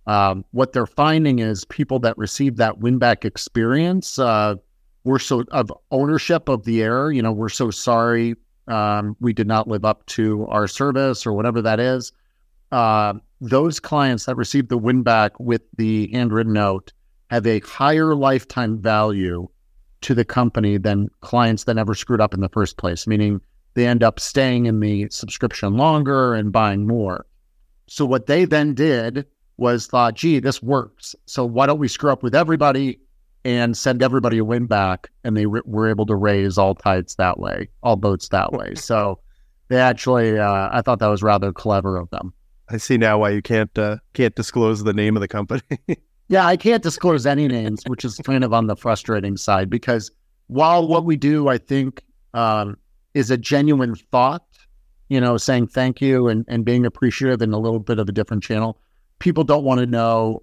um, 0.07 0.45
what 0.51 0.73
they're 0.73 0.87
finding 0.87 1.39
is 1.39 1.65
people 1.67 1.99
that 2.01 2.17
receive 2.19 2.57
that 2.57 2.79
win 2.79 2.99
back 2.99 3.25
experience 3.25 4.19
uh, 4.19 4.57
we're 5.05 5.19
so 5.19 5.45
of 5.51 5.73
ownership 5.91 6.49
of 6.49 6.65
the 6.65 6.83
error. 6.83 7.11
You 7.11 7.23
know, 7.23 7.33
we're 7.33 7.49
so 7.49 7.71
sorry 7.71 8.35
um, 8.69 9.17
we 9.21 9.33
did 9.33 9.47
not 9.47 9.69
live 9.69 9.85
up 9.85 10.07
to 10.07 10.47
our 10.47 10.69
service 10.69 11.27
or 11.27 11.33
whatever 11.33 11.61
that 11.63 11.81
is. 11.81 12.13
Uh, 12.71 13.15
those 13.41 13.81
clients 13.81 14.27
that 14.27 14.37
receive 14.37 14.69
the 14.69 14.79
win 14.79 15.03
back 15.03 15.39
with 15.41 15.63
the 15.77 16.09
handwritten 16.13 16.53
note 16.53 16.93
have 17.31 17.47
a 17.47 17.61
higher 17.61 18.15
lifetime 18.15 18.81
value 18.81 19.49
to 20.03 20.15
the 20.15 20.25
company 20.25 20.79
than 20.79 21.09
clients 21.21 21.65
that 21.65 21.75
never 21.75 21.95
screwed 21.95 22.21
up 22.21 22.33
in 22.33 22.41
the 22.41 22.49
first 22.49 22.77
place, 22.77 23.07
meaning 23.07 23.41
they 23.75 23.87
end 23.87 24.03
up 24.03 24.21
staying 24.21 24.67
in 24.67 24.81
the 24.81 25.09
subscription 25.11 25.77
longer 25.77 26.35
and 26.35 26.53
buying 26.53 26.87
more. 26.87 27.27
So 27.87 28.05
what 28.05 28.27
they 28.27 28.45
then 28.45 28.75
did 28.75 29.27
was 29.57 29.87
thought, 29.87 30.15
gee, 30.15 30.39
this 30.39 30.63
works. 30.63 31.15
So 31.27 31.45
why 31.45 31.67
don't 31.67 31.79
we 31.79 31.89
screw 31.89 32.11
up 32.11 32.23
with 32.23 32.35
everybody 32.35 33.01
and 33.45 33.77
send 33.77 34.03
everybody 34.03 34.39
a 34.39 34.45
win 34.45 34.67
back, 34.67 35.11
and 35.25 35.37
they 35.37 35.47
re- 35.47 35.63
were 35.65 35.89
able 35.89 36.07
to 36.07 36.17
raise 36.17 36.59
all 36.59 36.75
tides 36.75 37.15
that 37.17 37.39
way, 37.39 37.69
all 37.83 37.97
boats 37.97 38.29
that 38.29 38.53
way. 38.53 38.75
So 38.75 39.19
they 39.69 39.79
actually, 39.79 40.39
uh, 40.39 40.69
I 40.73 40.83
thought 40.83 40.99
that 40.99 41.09
was 41.09 41.23
rather 41.23 41.53
clever 41.53 41.97
of 41.97 42.11
them. 42.11 42.33
I 42.69 42.77
see 42.77 42.99
now 42.99 43.19
why 43.19 43.31
you 43.31 43.43
can't 43.43 43.77
uh, 43.79 43.97
can't 44.15 44.35
disclose 44.35 44.85
the 44.85 44.93
name 44.93 45.17
of 45.17 45.21
the 45.21 45.29
company. 45.29 45.63
yeah, 46.29 46.47
I 46.47 46.57
can't 46.57 46.83
disclose 46.83 47.27
any 47.27 47.49
names, 47.49 47.83
which 47.87 48.05
is 48.05 48.17
kind 48.19 48.45
of 48.45 48.53
on 48.53 48.67
the 48.69 48.77
frustrating 48.77 49.37
side 49.37 49.69
because 49.69 50.11
while 50.47 50.87
what 50.87 51.05
we 51.05 51.17
do, 51.17 51.49
I 51.49 51.59
think, 51.59 52.03
um, 52.35 52.77
is 53.15 53.31
a 53.31 53.37
genuine 53.37 53.95
thought, 53.95 54.45
you 55.09 55.21
know, 55.21 55.37
saying 55.37 55.69
thank 55.69 56.01
you 56.01 56.29
and, 56.29 56.45
and 56.49 56.65
being 56.65 56.87
appreciative 56.87 57.43
in 57.43 57.53
a 57.53 57.59
little 57.59 57.81
bit 57.81 57.99
of 57.99 58.09
a 58.09 58.13
different 58.13 58.43
channel, 58.43 58.79
people 59.19 59.45
don't 59.45 59.65
want 59.65 59.81
to 59.81 59.87
know 59.87 60.43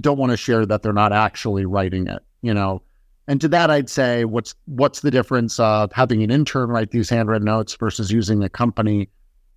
don't 0.00 0.18
want 0.18 0.30
to 0.30 0.36
share 0.36 0.66
that 0.66 0.82
they're 0.82 0.92
not 0.92 1.12
actually 1.12 1.64
writing 1.66 2.06
it, 2.06 2.22
you 2.42 2.52
know. 2.54 2.82
And 3.26 3.40
to 3.40 3.48
that, 3.48 3.70
I'd 3.70 3.88
say, 3.88 4.24
what's 4.24 4.54
what's 4.66 5.00
the 5.00 5.10
difference 5.10 5.58
of 5.58 5.92
having 5.92 6.22
an 6.22 6.30
intern 6.30 6.68
write 6.68 6.90
these 6.90 7.08
handwritten 7.08 7.46
notes 7.46 7.74
versus 7.74 8.10
using 8.10 8.42
a 8.42 8.48
company 8.48 9.08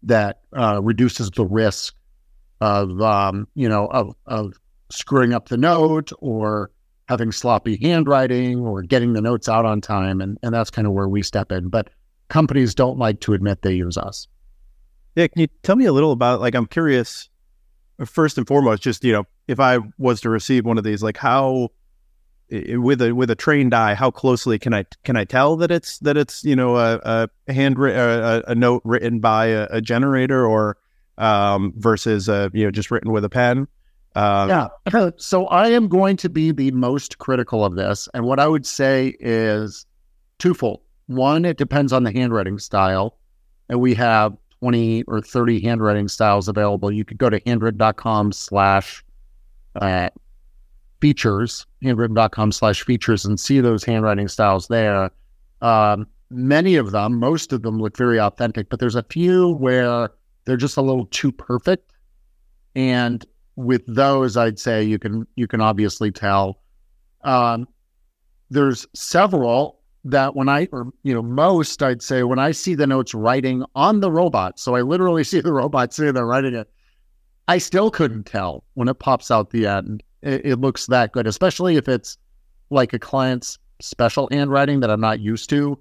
that 0.03 0.41
uh, 0.55 0.81
reduces 0.81 1.29
the 1.31 1.45
risk 1.45 1.95
of 2.61 3.01
um, 3.01 3.47
you 3.55 3.67
know 3.67 3.87
of 3.87 4.15
of 4.25 4.53
screwing 4.89 5.33
up 5.33 5.49
the 5.49 5.57
note 5.57 6.11
or 6.19 6.71
having 7.09 7.31
sloppy 7.31 7.77
handwriting 7.81 8.59
or 8.59 8.81
getting 8.81 9.13
the 9.13 9.21
notes 9.21 9.49
out 9.49 9.65
on 9.65 9.81
time, 9.81 10.21
and 10.21 10.37
and 10.43 10.53
that's 10.53 10.69
kind 10.69 10.87
of 10.87 10.93
where 10.93 11.09
we 11.09 11.21
step 11.21 11.51
in. 11.51 11.67
But 11.67 11.89
companies 12.29 12.73
don't 12.73 12.97
like 12.97 13.19
to 13.21 13.33
admit 13.33 13.61
they 13.63 13.73
use 13.73 13.97
us. 13.97 14.27
Yeah, 15.15 15.27
can 15.27 15.41
you 15.41 15.47
tell 15.63 15.75
me 15.75 15.85
a 15.85 15.93
little 15.93 16.11
about 16.11 16.39
like 16.39 16.55
I'm 16.55 16.67
curious 16.67 17.29
first 18.05 18.37
and 18.37 18.47
foremost, 18.47 18.83
just 18.83 19.03
you 19.03 19.13
know, 19.13 19.23
if 19.47 19.59
I 19.59 19.79
was 19.97 20.21
to 20.21 20.29
receive 20.29 20.65
one 20.65 20.77
of 20.77 20.83
these, 20.83 21.01
like 21.01 21.17
how 21.17 21.69
with 22.49 23.01
a 23.01 23.13
with 23.13 23.29
a 23.29 23.35
trained 23.35 23.73
eye, 23.73 23.93
how 23.93 24.11
closely 24.11 24.57
can 24.57 24.73
I 24.73 24.85
can 25.03 25.17
I 25.17 25.25
tell 25.25 25.57
that 25.57 25.71
it's 25.71 25.99
that 25.99 26.17
it's 26.17 26.43
you 26.43 26.55
know 26.55 26.77
a, 26.77 26.99
a 27.47 27.53
handwritten 27.53 27.99
a, 27.99 28.43
a, 28.47 28.55
note 28.55 28.81
written 28.85 29.19
by 29.19 29.47
a, 29.47 29.67
a 29.69 29.81
generator 29.81 30.45
or 30.45 30.77
um, 31.17 31.73
versus 31.77 32.29
a, 32.29 32.49
you 32.53 32.65
know 32.65 32.71
just 32.71 32.91
written 32.91 33.11
with 33.11 33.25
a 33.25 33.29
pen? 33.29 33.67
Uh, 34.15 34.69
yeah. 34.89 35.09
So 35.17 35.45
I 35.47 35.67
am 35.69 35.87
going 35.87 36.17
to 36.17 36.29
be 36.29 36.51
the 36.51 36.71
most 36.71 37.17
critical 37.19 37.65
of 37.65 37.75
this, 37.75 38.07
and 38.13 38.25
what 38.25 38.39
I 38.39 38.47
would 38.47 38.65
say 38.65 39.15
is 39.19 39.85
twofold. 40.39 40.81
One, 41.07 41.45
it 41.45 41.57
depends 41.57 41.93
on 41.93 42.03
the 42.03 42.11
handwriting 42.11 42.59
style, 42.59 43.17
and 43.69 43.79
we 43.79 43.93
have 43.93 44.35
20 44.59 45.03
or 45.03 45.21
30 45.21 45.61
handwriting 45.61 46.07
styles 46.07 46.47
available. 46.47 46.91
You 46.91 47.05
could 47.05 47.17
go 47.17 47.29
to 47.29 47.39
handwrytten.com 47.41 48.31
slash 48.31 49.03
uh, 49.77 50.09
features, 51.01 51.65
handwrytten.com 51.83 52.51
slash 52.51 52.83
features, 52.83 53.25
and 53.25 53.39
see 53.39 53.59
those 53.59 53.83
handwriting 53.83 54.27
styles 54.27 54.67
there. 54.67 55.11
Um, 55.61 56.07
many 56.29 56.75
of 56.75 56.91
them, 56.91 57.19
most 57.19 57.53
of 57.53 57.61
them 57.61 57.79
look 57.79 57.97
very 57.97 58.19
authentic, 58.19 58.69
but 58.69 58.79
there's 58.79 58.95
a 58.95 59.03
few 59.03 59.53
where 59.55 60.09
they're 60.45 60.57
just 60.57 60.77
a 60.77 60.81
little 60.81 61.05
too 61.07 61.31
perfect. 61.31 61.93
And 62.75 63.25
with 63.55 63.83
those, 63.87 64.37
I'd 64.37 64.59
say 64.59 64.83
you 64.83 64.99
can 64.99 65.25
you 65.35 65.47
can 65.47 65.61
obviously 65.61 66.11
tell. 66.11 66.61
Um, 67.23 67.67
there's 68.49 68.85
several 68.93 69.79
that 70.05 70.35
when 70.35 70.47
I, 70.47 70.67
or, 70.71 70.91
you 71.03 71.13
know, 71.13 71.21
most 71.21 71.83
I'd 71.83 72.01
say 72.01 72.23
when 72.23 72.39
I 72.39 72.51
see 72.51 72.75
the 72.75 72.87
notes 72.87 73.13
writing 73.13 73.65
on 73.75 73.99
the 73.99 74.11
robot, 74.11 74.59
so 74.59 74.75
I 74.75 74.81
literally 74.81 75.23
see 75.25 75.41
the 75.41 75.53
robot 75.53 75.93
sitting 75.93 76.13
there 76.13 76.25
writing 76.25 76.55
it, 76.55 76.69
I 77.47 77.57
still 77.57 77.89
couldn't 77.89 78.25
tell 78.25 78.63
when 78.73 78.87
it 78.87 78.99
pops 78.99 79.31
out 79.31 79.51
the 79.51 79.67
end. 79.67 80.03
It, 80.21 80.45
it 80.45 80.55
looks 80.57 80.87
that 80.87 81.11
good, 81.11 81.27
especially 81.27 81.77
if 81.77 81.87
it's 81.87 82.17
like 82.69 82.93
a 82.93 82.99
client's 82.99 83.57
special 83.79 84.27
handwriting 84.31 84.81
that 84.81 84.89
I'm 84.89 84.99
not 84.99 85.19
used 85.19 85.49
to, 85.51 85.79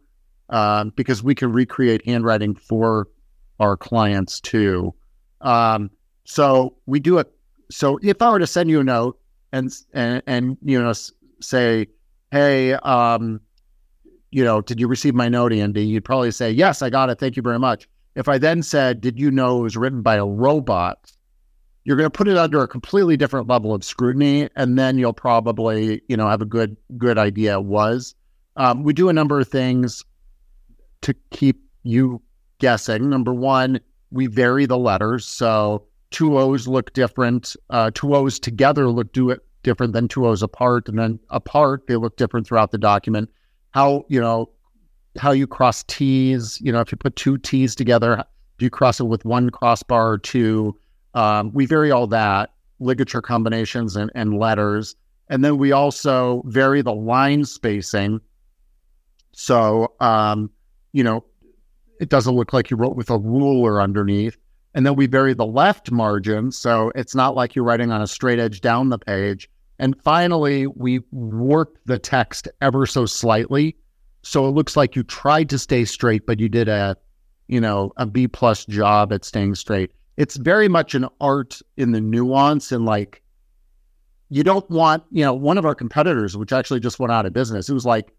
um, 0.50 0.92
because 0.96 1.22
we 1.22 1.34
can 1.34 1.52
recreate 1.52 2.04
handwriting 2.06 2.54
for 2.54 3.08
our 3.58 3.76
clients 3.76 4.40
too. 4.40 4.94
Um, 5.40 5.90
so 6.24 6.76
we 6.86 7.00
do 7.00 7.18
it. 7.18 7.32
So 7.70 7.98
if 8.02 8.22
I 8.22 8.30
were 8.30 8.38
to 8.38 8.46
send 8.46 8.70
you 8.70 8.80
a 8.80 8.84
note 8.84 9.18
and 9.52 9.72
and, 9.92 10.22
and 10.26 10.56
you 10.62 10.80
know 10.80 10.92
say, 11.40 11.86
hey, 12.30 12.74
um, 12.74 13.40
you 14.30 14.44
know, 14.44 14.60
did 14.60 14.78
you 14.80 14.86
receive 14.86 15.14
my 15.14 15.28
note, 15.28 15.52
Andy? 15.52 15.84
You'd 15.84 16.04
probably 16.04 16.30
say, 16.30 16.50
yes, 16.50 16.82
I 16.82 16.90
got 16.90 17.10
it. 17.10 17.18
Thank 17.18 17.36
you 17.36 17.42
very 17.42 17.58
much. 17.58 17.88
If 18.14 18.28
I 18.28 18.38
then 18.38 18.62
said, 18.62 19.00
did 19.00 19.18
you 19.18 19.30
know 19.30 19.60
it 19.60 19.62
was 19.62 19.76
written 19.76 20.02
by 20.02 20.16
a 20.16 20.26
robot? 20.26 21.12
You're 21.86 21.96
going 21.96 22.10
to 22.10 22.10
put 22.10 22.28
it 22.28 22.36
under 22.36 22.62
a 22.62 22.68
completely 22.68 23.16
different 23.16 23.48
level 23.48 23.72
of 23.72 23.84
scrutiny, 23.84 24.48
and 24.56 24.78
then 24.78 24.98
you'll 24.98 25.12
probably, 25.12 26.02
you 26.08 26.16
know, 26.16 26.28
have 26.28 26.42
a 26.42 26.46
good 26.46 26.76
good 26.98 27.16
idea 27.16 27.60
was. 27.60 28.14
Um, 28.56 28.82
we 28.82 28.92
do 28.92 29.08
a 29.08 29.12
number 29.12 29.40
of 29.40 29.48
things 29.48 30.04
to 31.02 31.14
keep 31.30 31.62
you 31.84 32.20
guessing. 32.58 33.08
Number 33.08 33.32
one, 33.32 33.80
we 34.10 34.26
vary 34.26 34.66
the 34.66 34.78
letters, 34.78 35.24
so 35.24 35.86
two 36.10 36.38
O's 36.38 36.66
look 36.66 36.92
different. 36.92 37.56
Uh, 37.70 37.90
two 37.94 38.14
O's 38.14 38.38
together 38.38 38.88
look 38.88 39.12
do 39.12 39.30
it 39.30 39.40
different 39.62 39.92
than 39.94 40.08
two 40.08 40.26
O's 40.26 40.42
apart, 40.42 40.88
and 40.88 40.98
then 40.98 41.18
apart 41.30 41.86
they 41.86 41.96
look 41.96 42.16
different 42.16 42.46
throughout 42.46 42.72
the 42.72 42.78
document 42.78 43.30
how 43.76 44.06
you 44.08 44.18
know 44.18 44.48
how 45.18 45.32
you 45.32 45.46
cross 45.46 45.84
T's. 45.84 46.58
You 46.62 46.72
know, 46.72 46.80
if 46.80 46.90
you 46.90 46.96
put 46.96 47.14
two 47.14 47.36
T's 47.36 47.74
together, 47.74 48.24
do 48.58 48.64
you 48.64 48.70
cross 48.70 48.98
it 48.98 49.04
with 49.04 49.24
one 49.24 49.50
crossbar 49.50 50.12
or 50.12 50.18
two? 50.18 50.74
Um, 51.16 51.50
we 51.52 51.66
vary 51.66 51.90
all 51.90 52.06
that 52.08 52.52
ligature 52.78 53.22
combinations 53.22 53.96
and, 53.96 54.12
and 54.14 54.38
letters, 54.38 54.94
and 55.28 55.44
then 55.44 55.58
we 55.58 55.72
also 55.72 56.42
vary 56.46 56.82
the 56.82 56.94
line 56.94 57.44
spacing. 57.44 58.20
So, 59.32 59.92
um, 60.00 60.50
you 60.92 61.02
know, 61.02 61.24
it 62.00 62.08
doesn't 62.08 62.34
look 62.34 62.52
like 62.52 62.70
you 62.70 62.76
wrote 62.76 62.96
with 62.96 63.10
a 63.10 63.18
ruler 63.18 63.80
underneath. 63.80 64.36
And 64.74 64.84
then 64.84 64.94
we 64.94 65.06
vary 65.06 65.32
the 65.32 65.46
left 65.46 65.90
margin. 65.90 66.52
So 66.52 66.92
it's 66.94 67.14
not 67.14 67.34
like 67.34 67.54
you're 67.54 67.64
writing 67.64 67.90
on 67.90 68.02
a 68.02 68.06
straight 68.06 68.38
edge 68.38 68.60
down 68.60 68.90
the 68.90 68.98
page. 68.98 69.48
And 69.78 69.96
finally, 70.02 70.66
we 70.66 71.00
warp 71.10 71.78
the 71.86 71.98
text 71.98 72.48
ever 72.60 72.86
so 72.86 73.06
slightly. 73.06 73.76
So 74.22 74.46
it 74.46 74.50
looks 74.50 74.76
like 74.76 74.94
you 74.94 75.02
tried 75.02 75.48
to 75.50 75.58
stay 75.58 75.86
straight, 75.86 76.26
but 76.26 76.40
you 76.40 76.48
did 76.48 76.68
a, 76.68 76.96
you 77.48 77.60
know, 77.60 77.92
a 77.96 78.04
B 78.04 78.28
plus 78.28 78.66
job 78.66 79.12
at 79.12 79.24
staying 79.24 79.54
straight. 79.54 79.92
It's 80.16 80.36
very 80.36 80.68
much 80.68 80.94
an 80.94 81.08
art 81.20 81.60
in 81.76 81.92
the 81.92 82.00
nuance 82.00 82.72
and 82.72 82.84
like 82.84 83.22
you 84.28 84.42
don't 84.42 84.68
want, 84.70 85.04
you 85.10 85.24
know, 85.24 85.34
one 85.34 85.56
of 85.58 85.64
our 85.64 85.74
competitors, 85.74 86.36
which 86.36 86.52
actually 86.52 86.80
just 86.80 86.98
went 86.98 87.12
out 87.12 87.26
of 87.26 87.32
business, 87.32 87.68
it 87.68 87.74
was 87.74 87.86
like 87.86 88.12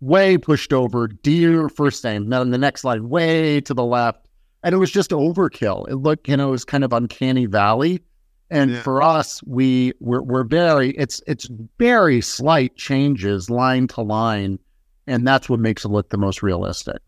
way 0.00 0.36
pushed 0.36 0.72
over, 0.72 1.08
dear 1.08 1.68
first 1.68 2.04
name. 2.04 2.28
Then 2.28 2.50
the 2.50 2.58
next 2.58 2.84
line, 2.84 3.08
way 3.08 3.60
to 3.62 3.72
the 3.72 3.84
left. 3.84 4.28
And 4.62 4.74
it 4.74 4.78
was 4.78 4.90
just 4.90 5.10
overkill. 5.10 5.88
It 5.88 5.96
looked, 5.96 6.28
you 6.28 6.36
know, 6.36 6.48
it 6.48 6.52
was 6.52 6.64
kind 6.64 6.84
of 6.84 6.92
uncanny 6.92 7.46
valley. 7.46 8.02
And 8.50 8.72
Yeah. 8.72 8.82
for 8.82 9.02
us, 9.02 9.42
we 9.44 9.92
we're, 10.00 10.22
we're 10.22 10.44
very 10.44 10.90
it's 10.90 11.22
it's 11.26 11.48
very 11.78 12.20
slight 12.20 12.76
changes 12.76 13.48
line 13.48 13.88
to 13.88 14.02
line, 14.02 14.58
and 15.06 15.26
that's 15.26 15.48
what 15.48 15.60
makes 15.60 15.84
it 15.84 15.88
look 15.88 16.10
the 16.10 16.18
most 16.18 16.42
realistic. 16.42 16.98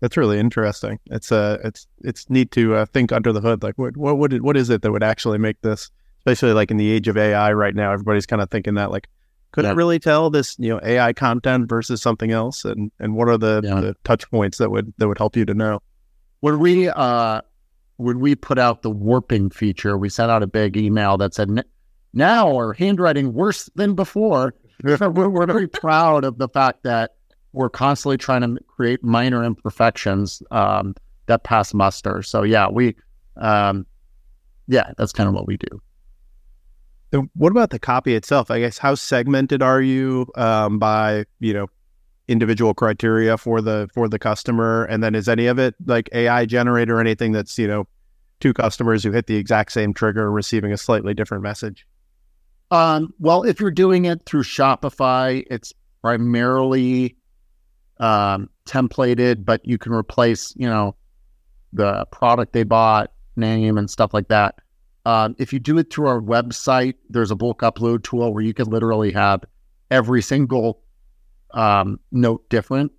That's 0.00 0.16
really 0.16 0.38
interesting. 0.38 0.98
It's 1.06 1.32
uh 1.32 1.58
it's 1.64 1.86
it's 2.02 2.28
neat 2.28 2.50
to 2.52 2.74
uh, 2.74 2.84
think 2.86 3.10
under 3.12 3.32
the 3.32 3.40
hood. 3.40 3.62
Like 3.62 3.78
what 3.78 3.96
what 3.96 4.18
would 4.18 4.32
it, 4.34 4.42
what 4.42 4.56
is 4.56 4.68
it 4.70 4.82
that 4.82 4.92
would 4.92 5.02
actually 5.02 5.38
make 5.38 5.60
this, 5.62 5.90
especially 6.20 6.52
like 6.52 6.70
in 6.70 6.76
the 6.76 6.90
age 6.90 7.08
of 7.08 7.16
AI 7.16 7.52
right 7.52 7.74
now? 7.74 7.92
Everybody's 7.92 8.26
kind 8.26 8.42
of 8.42 8.50
thinking 8.50 8.74
that 8.74 8.90
like, 8.90 9.08
could 9.52 9.64
Yeah. 9.64 9.70
it 9.70 9.76
really 9.76 9.98
tell 9.98 10.28
this 10.30 10.56
you 10.58 10.68
know 10.70 10.80
AI 10.84 11.12
content 11.14 11.68
versus 11.68 12.02
something 12.02 12.32
else? 12.32 12.64
And 12.64 12.90
and 12.98 13.14
what 13.16 13.28
are 13.28 13.38
the, 13.38 13.60
Yeah. 13.64 13.80
the 13.80 13.96
touch 14.04 14.30
points 14.30 14.58
that 14.58 14.70
would 14.70 14.92
that 14.98 15.08
would 15.08 15.18
help 15.18 15.36
you 15.36 15.44
to 15.46 15.54
know? 15.54 15.80
when 16.40 16.58
we 16.58 16.88
uh 16.90 17.40
when 17.96 18.20
we 18.20 18.34
put 18.34 18.58
out 18.58 18.82
the 18.82 18.90
warping 18.90 19.48
feature, 19.48 19.96
we 19.96 20.08
sent 20.10 20.30
out 20.30 20.42
a 20.42 20.46
big 20.46 20.76
email 20.76 21.16
that 21.16 21.32
said, 21.32 21.48
"N- 21.48 21.64
"Now 22.12 22.54
our 22.54 22.72
handwriting 22.74 23.32
worse 23.32 23.70
than 23.76 23.94
before." 23.94 24.52
we're, 24.82 25.28
we're 25.30 25.46
very 25.46 25.68
proud 25.68 26.24
of 26.24 26.36
the 26.38 26.48
fact 26.48 26.82
that 26.82 27.12
we're 27.54 27.70
constantly 27.70 28.18
trying 28.18 28.42
to 28.42 28.60
create 28.66 29.02
minor 29.02 29.44
imperfections 29.44 30.42
um, 30.50 30.94
that 31.26 31.44
pass 31.44 31.72
muster. 31.72 32.22
So 32.22 32.42
yeah, 32.42 32.68
we, 32.68 32.96
um, 33.36 33.86
yeah, 34.66 34.92
that's 34.98 35.12
kind 35.12 35.28
of 35.28 35.34
what 35.34 35.46
we 35.46 35.56
do. 35.56 35.80
What 37.34 37.52
about 37.52 37.70
the 37.70 37.78
copy 37.78 38.16
itself? 38.16 38.50
I 38.50 38.58
guess 38.58 38.76
how 38.76 38.96
segmented 38.96 39.62
are 39.62 39.80
you 39.80 40.26
um, 40.34 40.80
by 40.80 41.26
you 41.38 41.52
know 41.52 41.68
individual 42.26 42.74
criteria 42.74 43.38
for 43.38 43.60
the 43.60 43.88
for 43.94 44.08
the 44.08 44.18
customer, 44.18 44.84
and 44.86 45.02
then 45.02 45.14
is 45.14 45.28
any 45.28 45.46
of 45.46 45.58
it 45.58 45.76
like 45.86 46.08
AI 46.12 46.44
generated 46.44 46.90
or 46.90 47.00
anything 47.00 47.30
that's 47.30 47.56
you 47.56 47.68
know 47.68 47.86
two 48.40 48.52
customers 48.52 49.04
who 49.04 49.12
hit 49.12 49.28
the 49.28 49.36
exact 49.36 49.70
same 49.70 49.94
trigger 49.94 50.30
receiving 50.30 50.72
a 50.72 50.76
slightly 50.76 51.14
different 51.14 51.44
message? 51.44 51.86
Um, 52.72 53.14
well, 53.20 53.44
if 53.44 53.60
you're 53.60 53.70
doing 53.70 54.06
it 54.06 54.24
through 54.26 54.42
Shopify, 54.42 55.44
it's 55.48 55.72
primarily 56.02 57.16
um, 57.98 58.48
templated, 58.66 59.44
but 59.44 59.64
you 59.64 59.78
can 59.78 59.92
replace, 59.92 60.54
you 60.56 60.66
know, 60.66 60.94
the 61.72 62.06
product 62.12 62.52
they 62.52 62.62
bought, 62.62 63.12
name, 63.36 63.78
and 63.78 63.90
stuff 63.90 64.14
like 64.14 64.28
that. 64.28 64.56
Um, 65.06 65.34
if 65.38 65.52
you 65.52 65.58
do 65.58 65.76
it 65.78 65.92
through 65.92 66.06
our 66.06 66.20
website, 66.20 66.94
there's 67.10 67.30
a 67.30 67.36
bulk 67.36 67.60
upload 67.60 68.04
tool 68.04 68.32
where 68.32 68.42
you 68.42 68.54
can 68.54 68.66
literally 68.66 69.12
have 69.12 69.44
every 69.90 70.22
single 70.22 70.80
um, 71.52 72.00
note 72.10 72.48
different, 72.48 72.90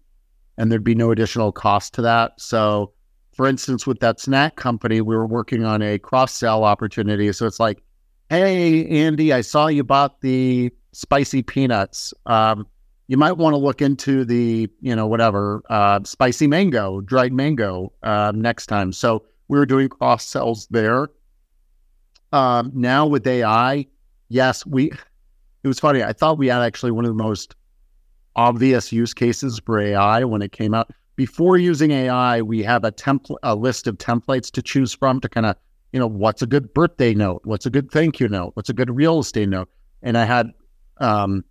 and 0.58 0.72
there'd 0.72 0.84
be 0.84 0.96
no 0.96 1.12
additional 1.12 1.52
cost 1.52 1.94
to 1.96 2.02
that. 2.04 2.40
So, 2.40 2.94
for 3.34 3.48
instance, 3.48 3.88
with 3.88 4.00
that 4.00 4.20
snack 4.20 4.56
company, 4.56 5.02
we 5.02 5.16
were 5.16 5.26
working 5.26 5.66
on 5.66 5.82
a 5.82 5.98
cross 6.00 6.34
sell 6.34 6.64
opportunity. 6.64 7.32
So 7.34 7.46
it's 7.46 7.60
like, 7.60 7.82
hey, 8.30 8.86
Andy, 8.88 9.34
I 9.34 9.42
saw 9.42 9.68
you 9.68 9.84
bought 9.84 10.22
the 10.22 10.72
spicy 10.94 11.44
peanuts. 11.44 12.14
Um, 12.26 12.66
you 13.08 13.18
might 13.18 13.34
want 13.34 13.54
to 13.54 13.58
look 13.58 13.82
into 13.82 14.26
the, 14.26 14.70
you 14.82 14.96
know, 14.96 15.08
whatever, 15.08 15.62
uh, 15.70 16.00
spicy 16.04 16.48
mango, 16.48 17.02
dried 17.02 17.34
mango 17.34 17.94
uh, 18.04 18.32
next 18.36 18.68
time. 18.68 18.92
So 18.92 19.24
we 19.48 19.58
were 19.60 19.66
doing 19.66 19.90
cross 19.90 20.26
sells 20.26 20.68
there. 20.68 21.10
Um, 22.32 22.72
now 22.74 23.06
with 23.06 23.26
AI, 23.28 23.86
yes, 24.30 24.66
we, 24.66 24.92
it 24.92 25.68
was 25.68 25.80
funny. 25.80 26.04
I 26.04 26.14
thought 26.14 26.38
we 26.38 26.48
had 26.48 26.62
actually 26.62 26.92
one 26.92 27.06
of 27.06 27.10
the 27.10 27.24
most 27.24 27.56
obvious 28.36 28.92
use 28.92 29.14
cases 29.14 29.62
for 29.66 29.80
AI 29.80 30.24
when 30.24 30.42
it 30.42 30.52
came 30.52 30.74
out. 30.74 30.92
Before 31.16 31.58
using 31.58 31.92
AI, 31.92 32.42
we 32.42 32.62
have 32.64 32.84
a 32.84 32.92
template, 32.92 33.38
a 33.44 33.56
list 33.56 33.88
of 33.88 33.98
templates 33.98 34.52
to 34.52 34.62
choose 34.62 34.94
from 34.94 35.22
to 35.22 35.30
kind 35.30 35.46
of 35.46 35.56
you 35.96 36.00
know, 36.00 36.08
what's 36.08 36.42
a 36.42 36.46
good 36.46 36.74
birthday 36.74 37.14
note? 37.14 37.40
What's 37.46 37.66
a 37.66 37.70
good 37.70 37.90
thank 37.90 38.20
you 38.20 38.28
note? 38.28 38.52
What's 38.56 38.68
a 38.68 38.74
good 38.74 38.94
real 38.94 39.20
estate 39.20 39.48
note? 39.48 39.70
And 40.04 40.18
I 40.18 40.26
had 40.26 40.52
um, 40.98 41.46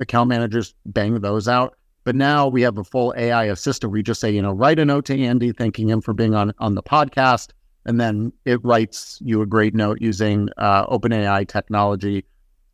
account 0.00 0.28
managers 0.28 0.74
bang 0.86 1.20
those 1.20 1.48
out. 1.48 1.76
But 2.04 2.16
now 2.16 2.48
we 2.48 2.62
have 2.62 2.78
a 2.78 2.84
full 2.84 3.14
AI 3.16 3.44
assistant 3.44 3.92
We 3.92 4.02
just 4.02 4.20
say, 4.20 4.30
you 4.30 4.40
know, 4.40 4.52
write 4.52 4.78
a 4.78 4.84
note 4.84 5.04
to 5.06 5.22
Andy 5.22 5.52
thanking 5.52 5.88
him 5.88 6.00
for 6.00 6.14
being 6.14 6.34
on 6.34 6.52
on 6.58 6.74
the 6.74 6.82
podcast, 6.82 7.50
and 7.84 8.00
then 8.00 8.32
it 8.44 8.64
writes 8.64 9.18
you 9.22 9.42
a 9.42 9.46
great 9.46 9.74
note 9.74 10.00
using 10.00 10.48
uh, 10.56 10.86
OpenAI 10.86 11.46
technology. 11.46 12.24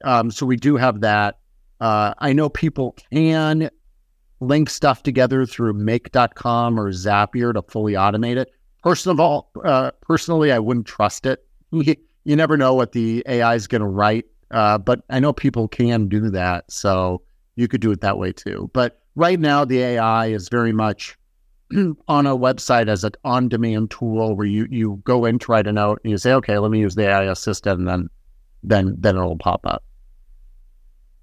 Um, 0.05 0.31
so 0.31 0.47
we 0.47 0.57
do 0.57 0.77
have 0.77 1.01
that. 1.01 1.39
Uh, 1.81 2.15
I 2.19 2.33
know 2.33 2.49
people 2.49 2.97
can 3.13 3.69
link 4.41 4.71
stuff 4.71 5.03
together 5.03 5.47
through 5.47 5.75
Make.com 5.75 6.79
or 6.79 6.91
Zapier 6.93 7.53
to 7.53 7.63
fully 7.63 7.95
automate 7.95 8.37
it. 8.37 8.53
First 8.83 9.07
of 9.07 9.19
all, 9.19 9.51
uh, 9.65 9.91
personally, 10.01 10.53
I 10.53 10.59
wouldn't 10.59 10.87
trust 10.87 11.27
it. 11.27 11.45
You, 11.73 11.97
you 12.25 12.37
never 12.37 12.57
know 12.57 12.75
what 12.75 12.93
the 12.93 13.25
AI 13.27 13.55
is 13.55 13.67
going 13.67 13.81
to 13.81 13.89
write, 13.89 14.27
uh, 14.51 14.79
but 14.79 15.03
I 15.11 15.21
know 15.21 15.33
people 15.33 15.69
can 15.69 16.09
do 16.09 16.31
that, 16.31 16.71
so 16.71 17.23
you 17.57 17.69
could 17.69 17.81
do 17.81 17.91
it 17.91 18.01
that 18.01 18.19
way 18.19 18.33
too. 18.33 18.71
But 18.73 19.01
right 19.15 19.41
now, 19.41 19.65
the 19.65 19.81
AI 19.81 20.27
is 20.27 20.49
very 20.49 20.73
much 20.73 21.17
on 22.09 22.27
a 22.27 22.37
website 22.37 22.89
as 22.89 23.03
an 23.05 23.13
on-demand 23.25 23.91
tool 23.91 24.37
where 24.37 24.47
you 24.47 24.67
you 24.71 25.01
go 25.05 25.25
in 25.25 25.39
to 25.41 25.53
write 25.53 25.67
a 25.67 25.73
note 25.73 26.01
and 26.05 26.11
you 26.11 26.19
say, 26.19 26.33
okay, 26.35 26.59
let 26.59 26.71
me 26.71 26.79
use 26.79 26.95
the 26.95 27.09
AI 27.09 27.25
assistant, 27.25 27.81
and 27.81 27.89
then 27.89 28.09
then 28.63 28.97
then 28.99 29.17
it'll 29.17 29.39
pop 29.39 29.61
up. 29.65 29.83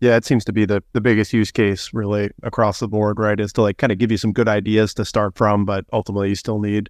Yeah, 0.02 0.18
it 0.18 0.26
seems 0.26 0.44
to 0.46 0.52
be 0.54 0.66
the 0.66 0.84
the 0.92 1.02
biggest 1.02 1.32
use 1.32 1.52
case 1.52 1.94
really 1.94 2.30
across 2.44 2.80
the 2.80 2.90
board, 2.90 3.20
right? 3.20 3.40
Is 3.40 3.54
to 3.54 3.62
like 3.62 3.78
kind 3.78 3.92
of 3.92 4.00
give 4.00 4.12
you 4.12 4.18
some 4.18 4.34
good 4.34 4.50
ideas 4.50 4.94
to 4.96 5.06
start 5.06 5.38
from, 5.38 5.64
but 5.64 5.86
ultimately 5.94 6.30
you 6.30 6.36
still 6.36 6.60
need 6.60 6.90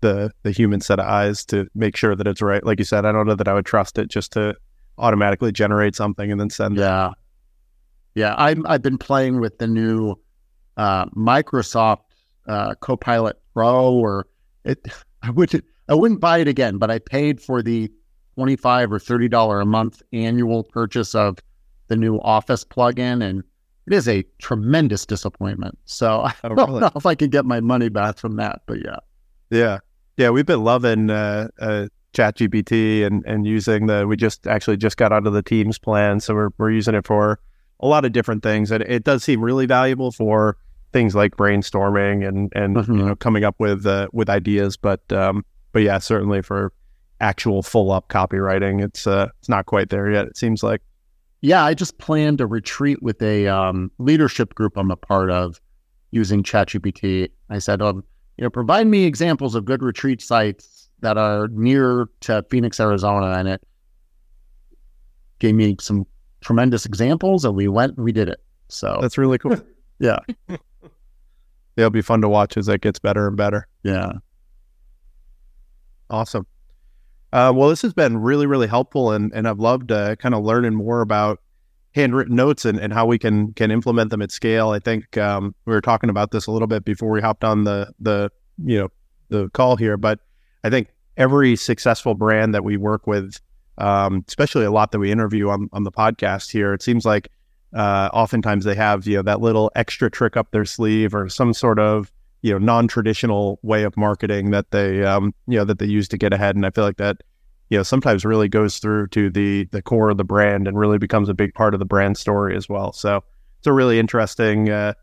the 0.00 0.32
the 0.42 0.50
human 0.50 0.80
set 0.80 0.98
of 0.98 1.06
eyes 1.06 1.44
to 1.46 1.68
make 1.74 1.94
sure 1.94 2.16
that 2.16 2.26
it's 2.26 2.42
right. 2.42 2.64
Like 2.64 2.80
you 2.80 2.84
said, 2.84 3.04
I 3.04 3.12
don't 3.12 3.26
know 3.26 3.36
that 3.36 3.46
I 3.46 3.54
would 3.54 3.66
trust 3.66 3.96
it 3.98 4.08
just 4.08 4.32
to 4.32 4.56
automatically 4.98 5.52
generate 5.52 5.94
something 5.96 6.30
and 6.30 6.40
then 6.40 6.50
send 6.50 6.76
it. 6.78 6.80
Yeah, 6.82 7.10
yeah. 8.14 8.34
I'm 8.38 8.66
I've 8.66 8.82
been 8.82 8.98
playing 8.98 9.40
with 9.40 9.58
the 9.58 9.66
new 9.66 10.16
uh, 10.76 11.06
Microsoft 11.06 12.02
uh, 12.46 12.74
Copilot 12.76 13.40
Pro, 13.54 13.92
or 13.92 14.26
it. 14.64 14.78
I 15.22 15.30
would 15.30 15.64
I 15.88 15.94
wouldn't 15.94 16.20
buy 16.20 16.38
it 16.38 16.46
again, 16.48 16.78
but 16.78 16.90
I 16.92 17.00
paid 17.00 17.40
for 17.40 17.60
the 17.62 17.90
twenty 18.36 18.54
five 18.56 18.92
or 18.92 18.98
thirty 19.00 19.28
dollar 19.28 19.60
a 19.60 19.66
month 19.66 20.00
annual 20.12 20.62
purchase 20.64 21.14
of 21.14 21.38
the 21.88 21.96
new 21.96 22.18
Office 22.20 22.64
plugin, 22.64 23.22
and 23.24 23.42
it 23.86 23.92
is 23.94 24.06
a 24.08 24.24
tremendous 24.38 25.04
disappointment. 25.06 25.76
So 25.86 26.20
I 26.26 26.34
Oh, 26.44 26.54
don't 26.54 26.68
really? 26.68 26.80
know 26.80 26.90
if 26.94 27.04
I 27.06 27.14
could 27.16 27.32
get 27.32 27.46
my 27.46 27.60
money 27.60 27.88
back 27.88 28.18
from 28.18 28.36
that, 28.36 28.60
but 28.66 28.78
yeah. 28.84 28.98
Yeah. 29.50 29.78
Yeah, 30.16 30.30
we've 30.30 30.46
been 30.46 30.62
loving 30.64 31.10
uh, 31.10 31.48
uh, 31.60 31.86
ChatGPT 32.14 33.04
and, 33.06 33.24
and 33.26 33.46
using 33.46 33.86
the. 33.86 34.06
We 34.06 34.16
just 34.16 34.46
actually 34.46 34.76
just 34.76 34.96
got 34.96 35.12
onto 35.12 35.30
the 35.30 35.42
Teams 35.42 35.78
plan, 35.78 36.20
so 36.20 36.34
we're 36.34 36.48
we're 36.58 36.70
using 36.70 36.94
it 36.94 37.06
for 37.06 37.38
a 37.80 37.86
lot 37.86 38.04
of 38.04 38.12
different 38.12 38.42
things, 38.42 38.70
and 38.70 38.82
it 38.84 39.04
does 39.04 39.22
seem 39.22 39.40
really 39.42 39.66
valuable 39.66 40.10
for 40.10 40.56
things 40.92 41.14
like 41.14 41.36
brainstorming 41.36 42.26
and 42.26 42.52
and 42.54 42.76
you 42.76 42.82
Mhm. 42.82 43.06
know 43.06 43.16
coming 43.16 43.44
up 43.44 43.56
with 43.58 43.86
uh, 43.86 44.08
with 44.12 44.28
ideas. 44.30 44.76
But 44.76 45.00
um, 45.12 45.44
but 45.72 45.82
yeah, 45.82 45.98
certainly 45.98 46.42
for 46.42 46.72
actual 47.20 47.62
full 47.62 47.90
up 47.92 48.08
copywriting, 48.08 48.82
it's 48.82 49.06
uh, 49.06 49.28
it's 49.38 49.48
not 49.48 49.66
quite 49.66 49.90
there 49.90 50.10
yet. 50.10 50.26
It 50.26 50.36
seems 50.36 50.62
like. 50.62 50.80
Yeah, 51.40 51.64
I 51.64 51.72
just 51.74 51.98
planned 51.98 52.40
a 52.40 52.46
retreat 52.46 53.00
with 53.00 53.22
a 53.22 53.46
um, 53.46 53.92
leadership 53.98 54.56
group 54.56 54.76
I'm 54.76 54.90
a 54.90 54.96
part 54.96 55.30
of 55.30 55.60
using 56.10 56.42
ChatGPT. 56.42 57.28
I 57.48 57.58
said, 57.60 57.80
um, 57.80 58.02
you 58.36 58.42
know, 58.42 58.50
provide 58.50 58.88
me 58.88 59.04
examples 59.04 59.54
of 59.54 59.64
good 59.64 59.80
retreat 59.80 60.20
sites 60.20 60.87
that 61.00 61.16
are 61.16 61.48
near 61.48 62.08
to 62.20 62.44
Phoenix, 62.50 62.80
Arizona, 62.80 63.38
and 63.38 63.48
it 63.48 63.62
gave 65.38 65.54
me 65.54 65.76
some 65.80 66.06
tremendous 66.40 66.86
examples, 66.86 67.44
and 67.44 67.54
we 67.54 67.68
went 67.68 67.96
and 67.96 68.04
we 68.04 68.12
did 68.12 68.28
it. 68.28 68.40
So 68.68 68.98
That's 69.00 69.18
really 69.18 69.38
cool. 69.38 69.56
Yeah. 70.00 70.20
It'll 71.76 71.90
be 71.90 72.02
fun 72.02 72.20
to 72.20 72.28
watch 72.28 72.56
as 72.56 72.68
it 72.68 72.82
gets 72.82 73.00
better 73.00 73.26
and 73.26 73.36
better. 73.36 73.66
yeah, 73.82 74.12
Awesome. 76.08 76.46
Uh, 77.32 77.52
well, 77.54 77.68
this 77.68 77.82
has 77.82 77.92
been 77.92 78.16
really, 78.16 78.46
really 78.46 78.66
helpful, 78.68 79.10
and 79.12 79.32
and 79.34 79.46
I've 79.46 79.58
loved 79.58 79.92
uh, 79.92 80.16
kind 80.16 80.34
of 80.34 80.44
learning 80.44 80.74
more 80.74 81.00
about 81.00 81.40
handwritten 81.94 82.36
notes 82.36 82.64
and, 82.64 82.78
and 82.78 82.92
how 82.92 83.06
we 83.06 83.18
can 83.18 83.52
can 83.54 83.70
implement 83.70 84.10
them 84.10 84.22
at 84.22 84.30
scale. 84.30 84.70
I 84.70 84.78
think 84.78 85.18
um, 85.18 85.54
we 85.66 85.74
were 85.74 85.80
talking 85.80 86.10
about 86.10 86.30
this 86.30 86.46
a 86.46 86.52
little 86.52 86.68
bit 86.68 86.84
before 86.84 87.10
we 87.10 87.20
hopped 87.20 87.44
on 87.44 87.64
the 87.64 87.92
the 88.00 88.30
you 88.64 88.78
know 88.78 88.88
the 89.28 89.50
call 89.50 89.76
here, 89.76 89.96
but 89.96 90.20
I 90.64 90.70
think 90.70 90.88
every 91.16 91.56
successful 91.56 92.14
brand 92.14 92.54
that 92.54 92.64
we 92.64 92.76
work 92.76 93.06
with, 93.06 93.40
um, 93.78 94.24
especially 94.28 94.64
a 94.64 94.70
lot 94.70 94.92
that 94.92 94.98
we 94.98 95.10
interview 95.12 95.48
on 95.48 95.68
on 95.72 95.84
the 95.84 95.92
podcast 95.92 96.50
here, 96.50 96.72
it 96.72 96.82
seems 96.82 97.04
like 97.04 97.28
uh, 97.74 98.08
oftentimes 98.12 98.64
they 98.64 98.74
have 98.74 99.06
you 99.06 99.16
know 99.16 99.22
that 99.22 99.40
little 99.40 99.70
extra 99.74 100.10
trick 100.10 100.36
up 100.36 100.50
their 100.50 100.64
sleeve 100.64 101.14
or 101.14 101.28
some 101.28 101.52
sort 101.52 101.78
of 101.78 102.10
you 102.42 102.52
know 102.52 102.58
non-traditional 102.58 103.58
way 103.62 103.82
of 103.82 103.96
marketing 103.96 104.50
that 104.52 104.70
they 104.70 105.04
um 105.04 105.34
you 105.46 105.58
know 105.58 105.64
that 105.64 105.78
they 105.78 105.86
use 105.86 106.08
to 106.08 106.16
get 106.16 106.32
ahead. 106.32 106.54
And 106.56 106.64
i 106.64 106.70
feel 106.70 106.84
like 106.84 106.96
that 106.98 107.18
you 107.68 107.76
know 107.76 107.82
sometimes 107.82 108.24
really 108.24 108.48
goes 108.48 108.78
through 108.78 109.08
to 109.08 109.28
the 109.30 109.64
the 109.72 109.82
core 109.82 110.10
of 110.10 110.16
the 110.16 110.24
brand 110.24 110.66
and 110.66 110.78
really 110.78 110.98
becomes 110.98 111.28
a 111.28 111.34
big 111.34 111.52
part 111.54 111.74
of 111.74 111.80
the 111.80 111.86
brand 111.86 112.16
story 112.16 112.56
as 112.56 112.68
well. 112.68 112.92
So 112.92 113.22
it's 113.58 113.66
a 113.66 113.72
really 113.72 113.98
interesting 113.98 114.70
uh 114.70 114.94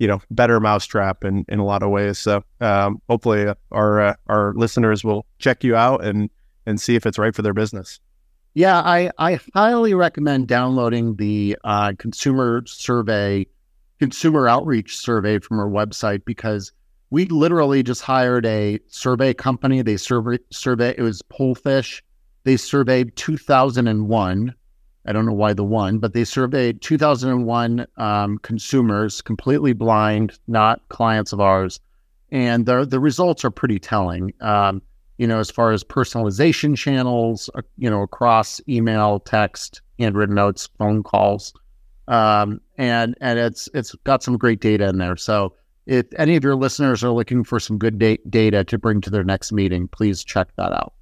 you 0.00 0.08
know 0.08 0.20
better 0.32 0.58
mousetrap 0.58 1.24
in 1.24 1.44
in 1.48 1.60
a 1.60 1.64
lot 1.64 1.84
of 1.84 1.90
ways 1.90 2.18
so 2.18 2.42
um 2.60 3.00
hopefully 3.08 3.46
our 3.70 4.00
uh, 4.00 4.14
our 4.26 4.52
listeners 4.54 5.04
will 5.04 5.24
check 5.38 5.62
you 5.62 5.76
out 5.76 6.04
and 6.04 6.28
and 6.66 6.80
see 6.80 6.96
if 6.96 7.06
it's 7.06 7.18
right 7.18 7.36
for 7.36 7.42
their 7.42 7.54
business 7.54 8.00
Yeah, 8.54 8.80
I, 8.80 9.10
I 9.18 9.38
highly 9.54 9.94
recommend 9.94 10.48
downloading 10.48 11.16
the 11.16 11.56
uh, 11.62 11.92
consumer 11.98 12.62
survey, 12.66 13.46
consumer 14.00 14.48
outreach 14.48 14.96
survey 14.96 15.38
from 15.38 15.60
our 15.60 15.68
website 15.68 16.24
because 16.24 16.72
we 17.10 17.26
literally 17.26 17.82
just 17.82 18.02
hired 18.02 18.46
a 18.46 18.80
survey 18.88 19.34
company. 19.34 19.82
They 19.82 19.96
survey 19.96 20.38
survey 20.50 20.94
it 20.98 21.02
was 21.02 21.22
Pollfish. 21.22 22.02
They 22.44 22.56
surveyed 22.56 23.14
2001. 23.16 24.54
I 25.10 25.12
don't 25.12 25.26
know 25.26 25.32
why 25.32 25.54
the 25.54 25.64
one, 25.64 25.98
but 25.98 26.14
they 26.14 26.22
surveyed 26.22 26.82
2001 26.82 27.84
um, 27.96 28.38
consumers, 28.38 29.20
completely 29.20 29.72
blind, 29.72 30.38
not 30.46 30.88
clients 30.88 31.32
of 31.32 31.40
ours, 31.40 31.80
and 32.30 32.64
the 32.64 32.84
the 32.84 33.00
results 33.00 33.44
are 33.44 33.50
pretty 33.50 33.80
telling. 33.80 34.32
Um, 34.40 34.80
you 35.18 35.26
know, 35.26 35.40
as 35.40 35.50
far 35.50 35.72
as 35.72 35.82
personalization 35.82 36.76
channels, 36.76 37.50
uh, 37.56 37.62
you 37.76 37.90
know, 37.90 38.02
across 38.02 38.60
email, 38.68 39.18
text, 39.18 39.82
handwritten 39.98 40.36
notes, 40.36 40.68
phone 40.78 41.02
calls, 41.02 41.52
um, 42.06 42.60
and 42.78 43.16
and 43.20 43.36
it's 43.36 43.68
it's 43.74 43.96
got 44.04 44.22
some 44.22 44.38
great 44.38 44.60
data 44.60 44.88
in 44.88 44.98
there. 44.98 45.16
So 45.16 45.54
if 45.86 46.06
any 46.18 46.36
of 46.36 46.44
your 46.44 46.54
listeners 46.54 47.02
are 47.02 47.10
looking 47.10 47.42
for 47.42 47.58
some 47.58 47.78
good 47.78 47.98
da- 47.98 48.20
data 48.28 48.62
to 48.62 48.78
bring 48.78 49.00
to 49.00 49.10
their 49.10 49.24
next 49.24 49.50
meeting, 49.50 49.88
please 49.88 50.22
check 50.22 50.54
that 50.54 50.72
out. 50.72 50.92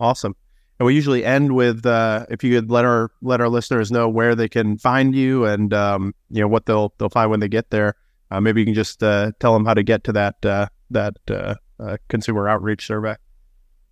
Awesome. 0.00 0.34
And 0.78 0.86
we 0.86 0.94
usually 0.94 1.24
end 1.24 1.54
with 1.54 1.84
uh, 1.86 2.26
if 2.30 2.44
you 2.44 2.54
could 2.54 2.70
let 2.70 2.84
our 2.84 3.10
let 3.20 3.40
our 3.40 3.48
listeners 3.48 3.90
know 3.90 4.08
where 4.08 4.34
they 4.34 4.48
can 4.48 4.78
find 4.78 5.14
you 5.14 5.44
and 5.44 5.74
um, 5.74 6.14
you 6.30 6.40
know 6.40 6.48
what 6.48 6.66
they'll 6.66 6.94
they'll 6.98 7.08
find 7.08 7.30
when 7.30 7.40
they 7.40 7.48
get 7.48 7.70
there. 7.70 7.96
Uh, 8.30 8.40
maybe 8.40 8.60
you 8.60 8.66
can 8.66 8.74
just 8.74 9.02
uh, 9.02 9.32
tell 9.40 9.52
them 9.54 9.64
how 9.64 9.74
to 9.74 9.82
get 9.82 10.04
to 10.04 10.12
that 10.12 10.44
uh, 10.44 10.66
that 10.90 11.16
uh, 11.30 11.54
uh, 11.80 11.96
consumer 12.08 12.48
outreach 12.48 12.86
survey? 12.86 13.16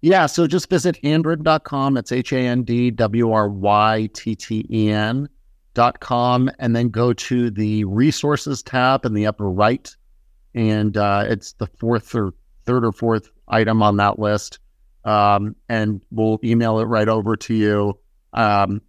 Yeah, 0.03 0.27
so 0.27 0.47
just 0.47 0.71
visit 0.71 1.01
handwrytten.com. 1.03 1.97
It's 1.97 2.13
H 2.13 2.33
A 2.33 2.39
N 2.39 2.63
D 2.63 2.91
W 2.93 3.33
R 3.33 3.49
Y 3.49 4.09
T 4.13 4.37
T 4.37 4.67
E 4.71 4.91
N 4.91 5.29
dot 5.75 5.99
com, 5.99 6.49
and 6.59 6.77
then 6.77 6.91
go 6.91 7.13
to 7.13 7.51
the 7.51 7.85
resources 7.85 8.63
tab 8.63 9.05
in 9.05 9.15
the 9.15 9.27
upper 9.27 9.51
right. 9.51 9.95
And 10.55 10.97
it's 10.97 11.53
the 11.55 11.67
fourth 11.67 12.15
or 12.15 12.33
third 12.65 12.85
or 12.85 12.93
fourth 12.93 13.31
item 13.49 13.83
on 13.83 13.97
that 13.97 14.19
list. 14.19 14.59
Um, 15.07 15.55
and 15.69 16.03
we'll 16.11 16.39
email 16.45 16.81
it 16.81 16.85
right 16.85 17.09
over 17.09 17.37
to 17.37 17.55
you. 17.55 17.99
Um, 18.33 18.83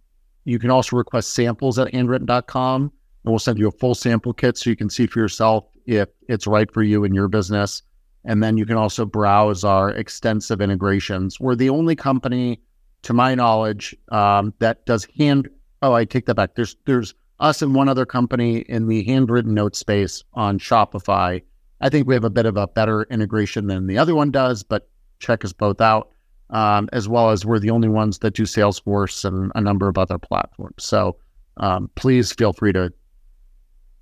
you 0.44 0.58
can 0.58 0.70
also 0.70 0.96
request 0.96 1.32
samples 1.32 1.78
at 1.78 1.92
handwrytten.com, 1.92 2.82
and 2.82 2.92
we'll 3.24 3.38
send 3.38 3.58
you 3.58 3.68
a 3.68 3.72
full 3.72 3.94
sample 3.94 4.32
kit 4.32 4.58
so 4.58 4.68
you 4.68 4.76
can 4.76 4.90
see 4.90 5.06
for 5.06 5.20
yourself 5.20 5.64
if 5.86 6.08
it's 6.28 6.46
right 6.46 6.70
for 6.72 6.82
you 6.82 7.04
and 7.04 7.14
your 7.14 7.28
business. 7.28 7.82
And 8.24 8.42
then 8.42 8.58
you 8.58 8.66
can 8.66 8.76
also 8.76 9.06
browse 9.06 9.64
our 9.64 9.90
extensive 9.90 10.60
integrations. 10.60 11.38
We're 11.38 11.54
the 11.54 11.70
only 11.70 11.94
company, 11.94 12.60
to 13.02 13.12
my 13.12 13.34
knowledge, 13.34 13.96
um, 14.10 14.52
that 14.58 14.84
does 14.86 15.06
hand. 15.16 15.48
Oh, 15.82 15.92
I 15.92 16.04
take 16.04 16.26
that 16.26 16.34
back. 16.34 16.56
There's 16.56 16.76
there's 16.84 17.14
us 17.38 17.62
and 17.62 17.74
one 17.74 17.88
other 17.88 18.04
company 18.04 18.58
in 18.58 18.88
the 18.88 19.04
handwritten 19.04 19.54
note 19.54 19.76
space 19.76 20.24
on 20.34 20.58
Shopify. 20.58 21.42
I 21.80 21.88
think 21.88 22.08
we 22.08 22.14
have 22.14 22.24
a 22.24 22.30
bit 22.30 22.46
of 22.46 22.56
a 22.56 22.66
better 22.66 23.04
integration 23.04 23.68
than 23.68 23.86
the 23.86 23.98
other 23.98 24.16
one 24.16 24.32
does, 24.32 24.64
but 24.64 24.88
check 25.20 25.44
us 25.44 25.52
both 25.52 25.80
out. 25.80 26.10
Um, 26.50 26.88
as 26.94 27.06
well 27.10 27.28
as 27.28 27.44
we're 27.44 27.58
the 27.58 27.68
only 27.68 27.88
ones 27.88 28.20
that 28.20 28.32
do 28.32 28.44
Salesforce 28.44 29.22
and 29.22 29.52
a 29.54 29.60
number 29.60 29.86
of 29.86 29.98
other 29.98 30.16
platforms. 30.16 30.82
So 30.82 31.16
um, 31.58 31.90
please 31.94 32.32
feel 32.32 32.54
free 32.54 32.72
to 32.72 32.90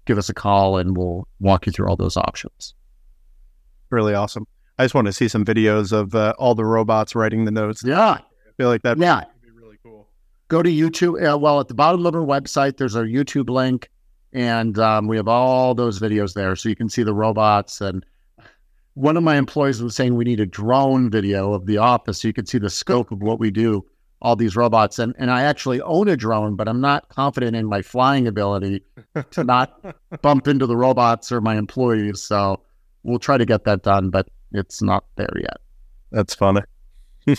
give 0.04 0.16
us 0.16 0.28
a 0.28 0.34
call 0.34 0.78
and 0.78 0.96
we'll 0.96 1.26
walk 1.40 1.66
you 1.66 1.72
through 1.72 1.88
all 1.88 1.96
those 1.96 2.16
options 2.16 2.76
really 3.90 4.14
awesome. 4.14 4.46
I 4.78 4.84
just 4.84 4.94
want 4.94 5.06
to 5.06 5.12
see 5.12 5.28
some 5.28 5.44
videos 5.44 5.92
of 5.92 6.14
uh, 6.14 6.34
all 6.38 6.54
the 6.54 6.64
robots 6.64 7.14
writing 7.14 7.44
the 7.44 7.50
notes. 7.50 7.82
Yeah, 7.84 8.10
I 8.10 8.22
feel 8.56 8.68
like 8.68 8.82
that. 8.82 8.98
Yeah, 8.98 9.16
would 9.16 9.42
be 9.42 9.50
really 9.50 9.78
cool. 9.82 10.08
Go 10.48 10.62
to 10.62 10.70
YouTube. 10.70 11.22
Uh, 11.22 11.38
well, 11.38 11.60
at 11.60 11.68
the 11.68 11.74
bottom 11.74 12.04
of 12.04 12.14
our 12.14 12.20
website, 12.20 12.76
there's 12.76 12.96
our 12.96 13.04
YouTube 13.04 13.48
link, 13.48 13.90
and 14.32 14.78
um, 14.78 15.06
we 15.06 15.16
have 15.16 15.28
all 15.28 15.74
those 15.74 15.98
videos 15.98 16.34
there, 16.34 16.54
so 16.56 16.68
you 16.68 16.76
can 16.76 16.88
see 16.88 17.02
the 17.02 17.14
robots. 17.14 17.80
And 17.80 18.04
one 18.96 19.14
of 19.18 19.22
my 19.22 19.36
employees 19.36 19.82
was 19.82 19.94
saying 19.94 20.14
we 20.14 20.24
need 20.24 20.40
a 20.40 20.46
drone 20.46 21.10
video 21.10 21.52
of 21.52 21.66
the 21.66 21.76
office 21.76 22.22
so 22.22 22.28
you 22.28 22.32
can 22.32 22.46
see 22.46 22.56
the 22.56 22.70
scope 22.70 23.12
of 23.12 23.20
what 23.22 23.38
we 23.38 23.50
do. 23.50 23.84
All 24.22 24.34
these 24.34 24.56
robots, 24.56 24.98
and 24.98 25.14
and 25.18 25.30
I 25.30 25.42
actually 25.42 25.82
own 25.82 26.08
a 26.08 26.16
drone, 26.16 26.56
but 26.56 26.66
I'm 26.66 26.80
not 26.80 27.10
confident 27.10 27.54
in 27.54 27.66
my 27.66 27.82
flying 27.82 28.26
ability 28.26 28.82
to 29.32 29.44
not 29.44 29.78
bump 30.22 30.48
into 30.48 30.64
the 30.66 30.76
robots 30.76 31.30
or 31.30 31.42
my 31.42 31.56
employees. 31.56 32.22
So 32.22 32.62
we'll 33.02 33.18
try 33.18 33.36
to 33.36 33.44
get 33.44 33.64
that 33.64 33.82
done, 33.82 34.08
but 34.08 34.26
it's 34.52 34.80
not 34.80 35.04
there 35.16 35.28
yet. 35.36 35.58
That's 36.10 36.34
funny. 36.34 36.62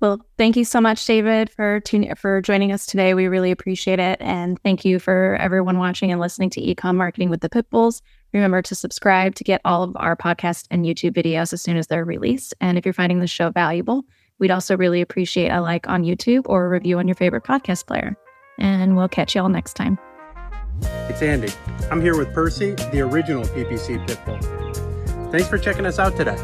well, 0.00 0.20
thank 0.36 0.56
you 0.56 0.66
so 0.66 0.82
much, 0.82 1.06
David, 1.06 1.48
for 1.48 1.80
tuning 1.80 2.14
for 2.14 2.42
joining 2.42 2.70
us 2.70 2.84
today. 2.84 3.14
We 3.14 3.26
really 3.26 3.50
appreciate 3.50 3.98
it, 3.98 4.20
and 4.20 4.60
thank 4.62 4.84
you 4.84 4.98
for 4.98 5.38
everyone 5.40 5.78
watching 5.78 6.12
and 6.12 6.20
listening 6.20 6.50
to 6.50 6.60
Ecom 6.60 6.96
Marketing 6.96 7.30
with 7.30 7.40
the 7.40 7.48
Pitbulls. 7.48 8.02
Remember 8.32 8.62
to 8.62 8.74
subscribe 8.74 9.34
to 9.36 9.44
get 9.44 9.60
all 9.64 9.82
of 9.82 9.96
our 9.96 10.16
podcast 10.16 10.66
and 10.70 10.84
YouTube 10.84 11.14
videos 11.14 11.52
as 11.52 11.62
soon 11.62 11.76
as 11.76 11.86
they're 11.86 12.04
released. 12.04 12.54
And 12.60 12.76
if 12.76 12.84
you're 12.84 12.92
finding 12.92 13.20
the 13.20 13.26
show 13.26 13.50
valuable, 13.50 14.04
we'd 14.38 14.50
also 14.50 14.76
really 14.76 15.00
appreciate 15.00 15.48
a 15.48 15.60
like 15.60 15.88
on 15.88 16.04
YouTube 16.04 16.42
or 16.46 16.66
a 16.66 16.68
review 16.68 16.98
on 16.98 17.08
your 17.08 17.14
favorite 17.14 17.44
podcast 17.44 17.86
player. 17.86 18.16
And 18.58 18.96
we'll 18.96 19.08
catch 19.08 19.34
you 19.34 19.42
all 19.42 19.48
next 19.48 19.74
time. 19.74 19.98
It's 20.82 21.22
Andy. 21.22 21.52
I'm 21.90 22.00
here 22.00 22.16
with 22.16 22.32
Percy, 22.32 22.72
the 22.92 23.00
original 23.00 23.44
PPC 23.44 24.06
Pitbull. 24.06 25.32
Thanks 25.32 25.48
for 25.48 25.58
checking 25.58 25.86
us 25.86 25.98
out 25.98 26.16
today. 26.16 26.36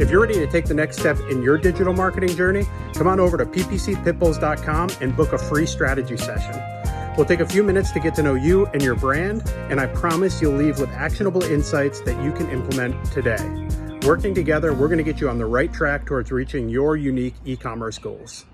If 0.00 0.10
you're 0.10 0.20
ready 0.20 0.34
to 0.34 0.46
take 0.46 0.66
the 0.66 0.74
next 0.74 0.98
step 0.98 1.18
in 1.30 1.42
your 1.42 1.58
digital 1.58 1.92
marketing 1.92 2.36
journey, 2.36 2.66
come 2.94 3.06
on 3.06 3.20
over 3.20 3.36
to 3.36 3.46
ppcpitbulls.com 3.46 4.90
and 5.00 5.16
book 5.16 5.32
a 5.32 5.38
free 5.38 5.66
strategy 5.66 6.16
session. 6.16 6.75
We'll 7.16 7.24
take 7.24 7.40
a 7.40 7.46
few 7.46 7.62
minutes 7.62 7.92
to 7.92 8.00
get 8.00 8.14
to 8.16 8.22
know 8.22 8.34
you 8.34 8.66
and 8.66 8.82
your 8.82 8.94
brand, 8.94 9.48
and 9.70 9.80
I 9.80 9.86
promise 9.86 10.42
you'll 10.42 10.52
leave 10.52 10.78
with 10.78 10.90
actionable 10.90 11.42
insights 11.42 12.02
that 12.02 12.22
you 12.22 12.30
can 12.30 12.50
implement 12.50 13.02
today. 13.10 13.38
Working 14.06 14.34
together, 14.34 14.74
we're 14.74 14.88
going 14.88 14.98
to 14.98 15.04
get 15.04 15.18
you 15.18 15.30
on 15.30 15.38
the 15.38 15.46
right 15.46 15.72
track 15.72 16.04
towards 16.04 16.30
reaching 16.30 16.68
your 16.68 16.94
unique 16.94 17.34
e 17.46 17.56
commerce 17.56 17.96
goals. 17.96 18.44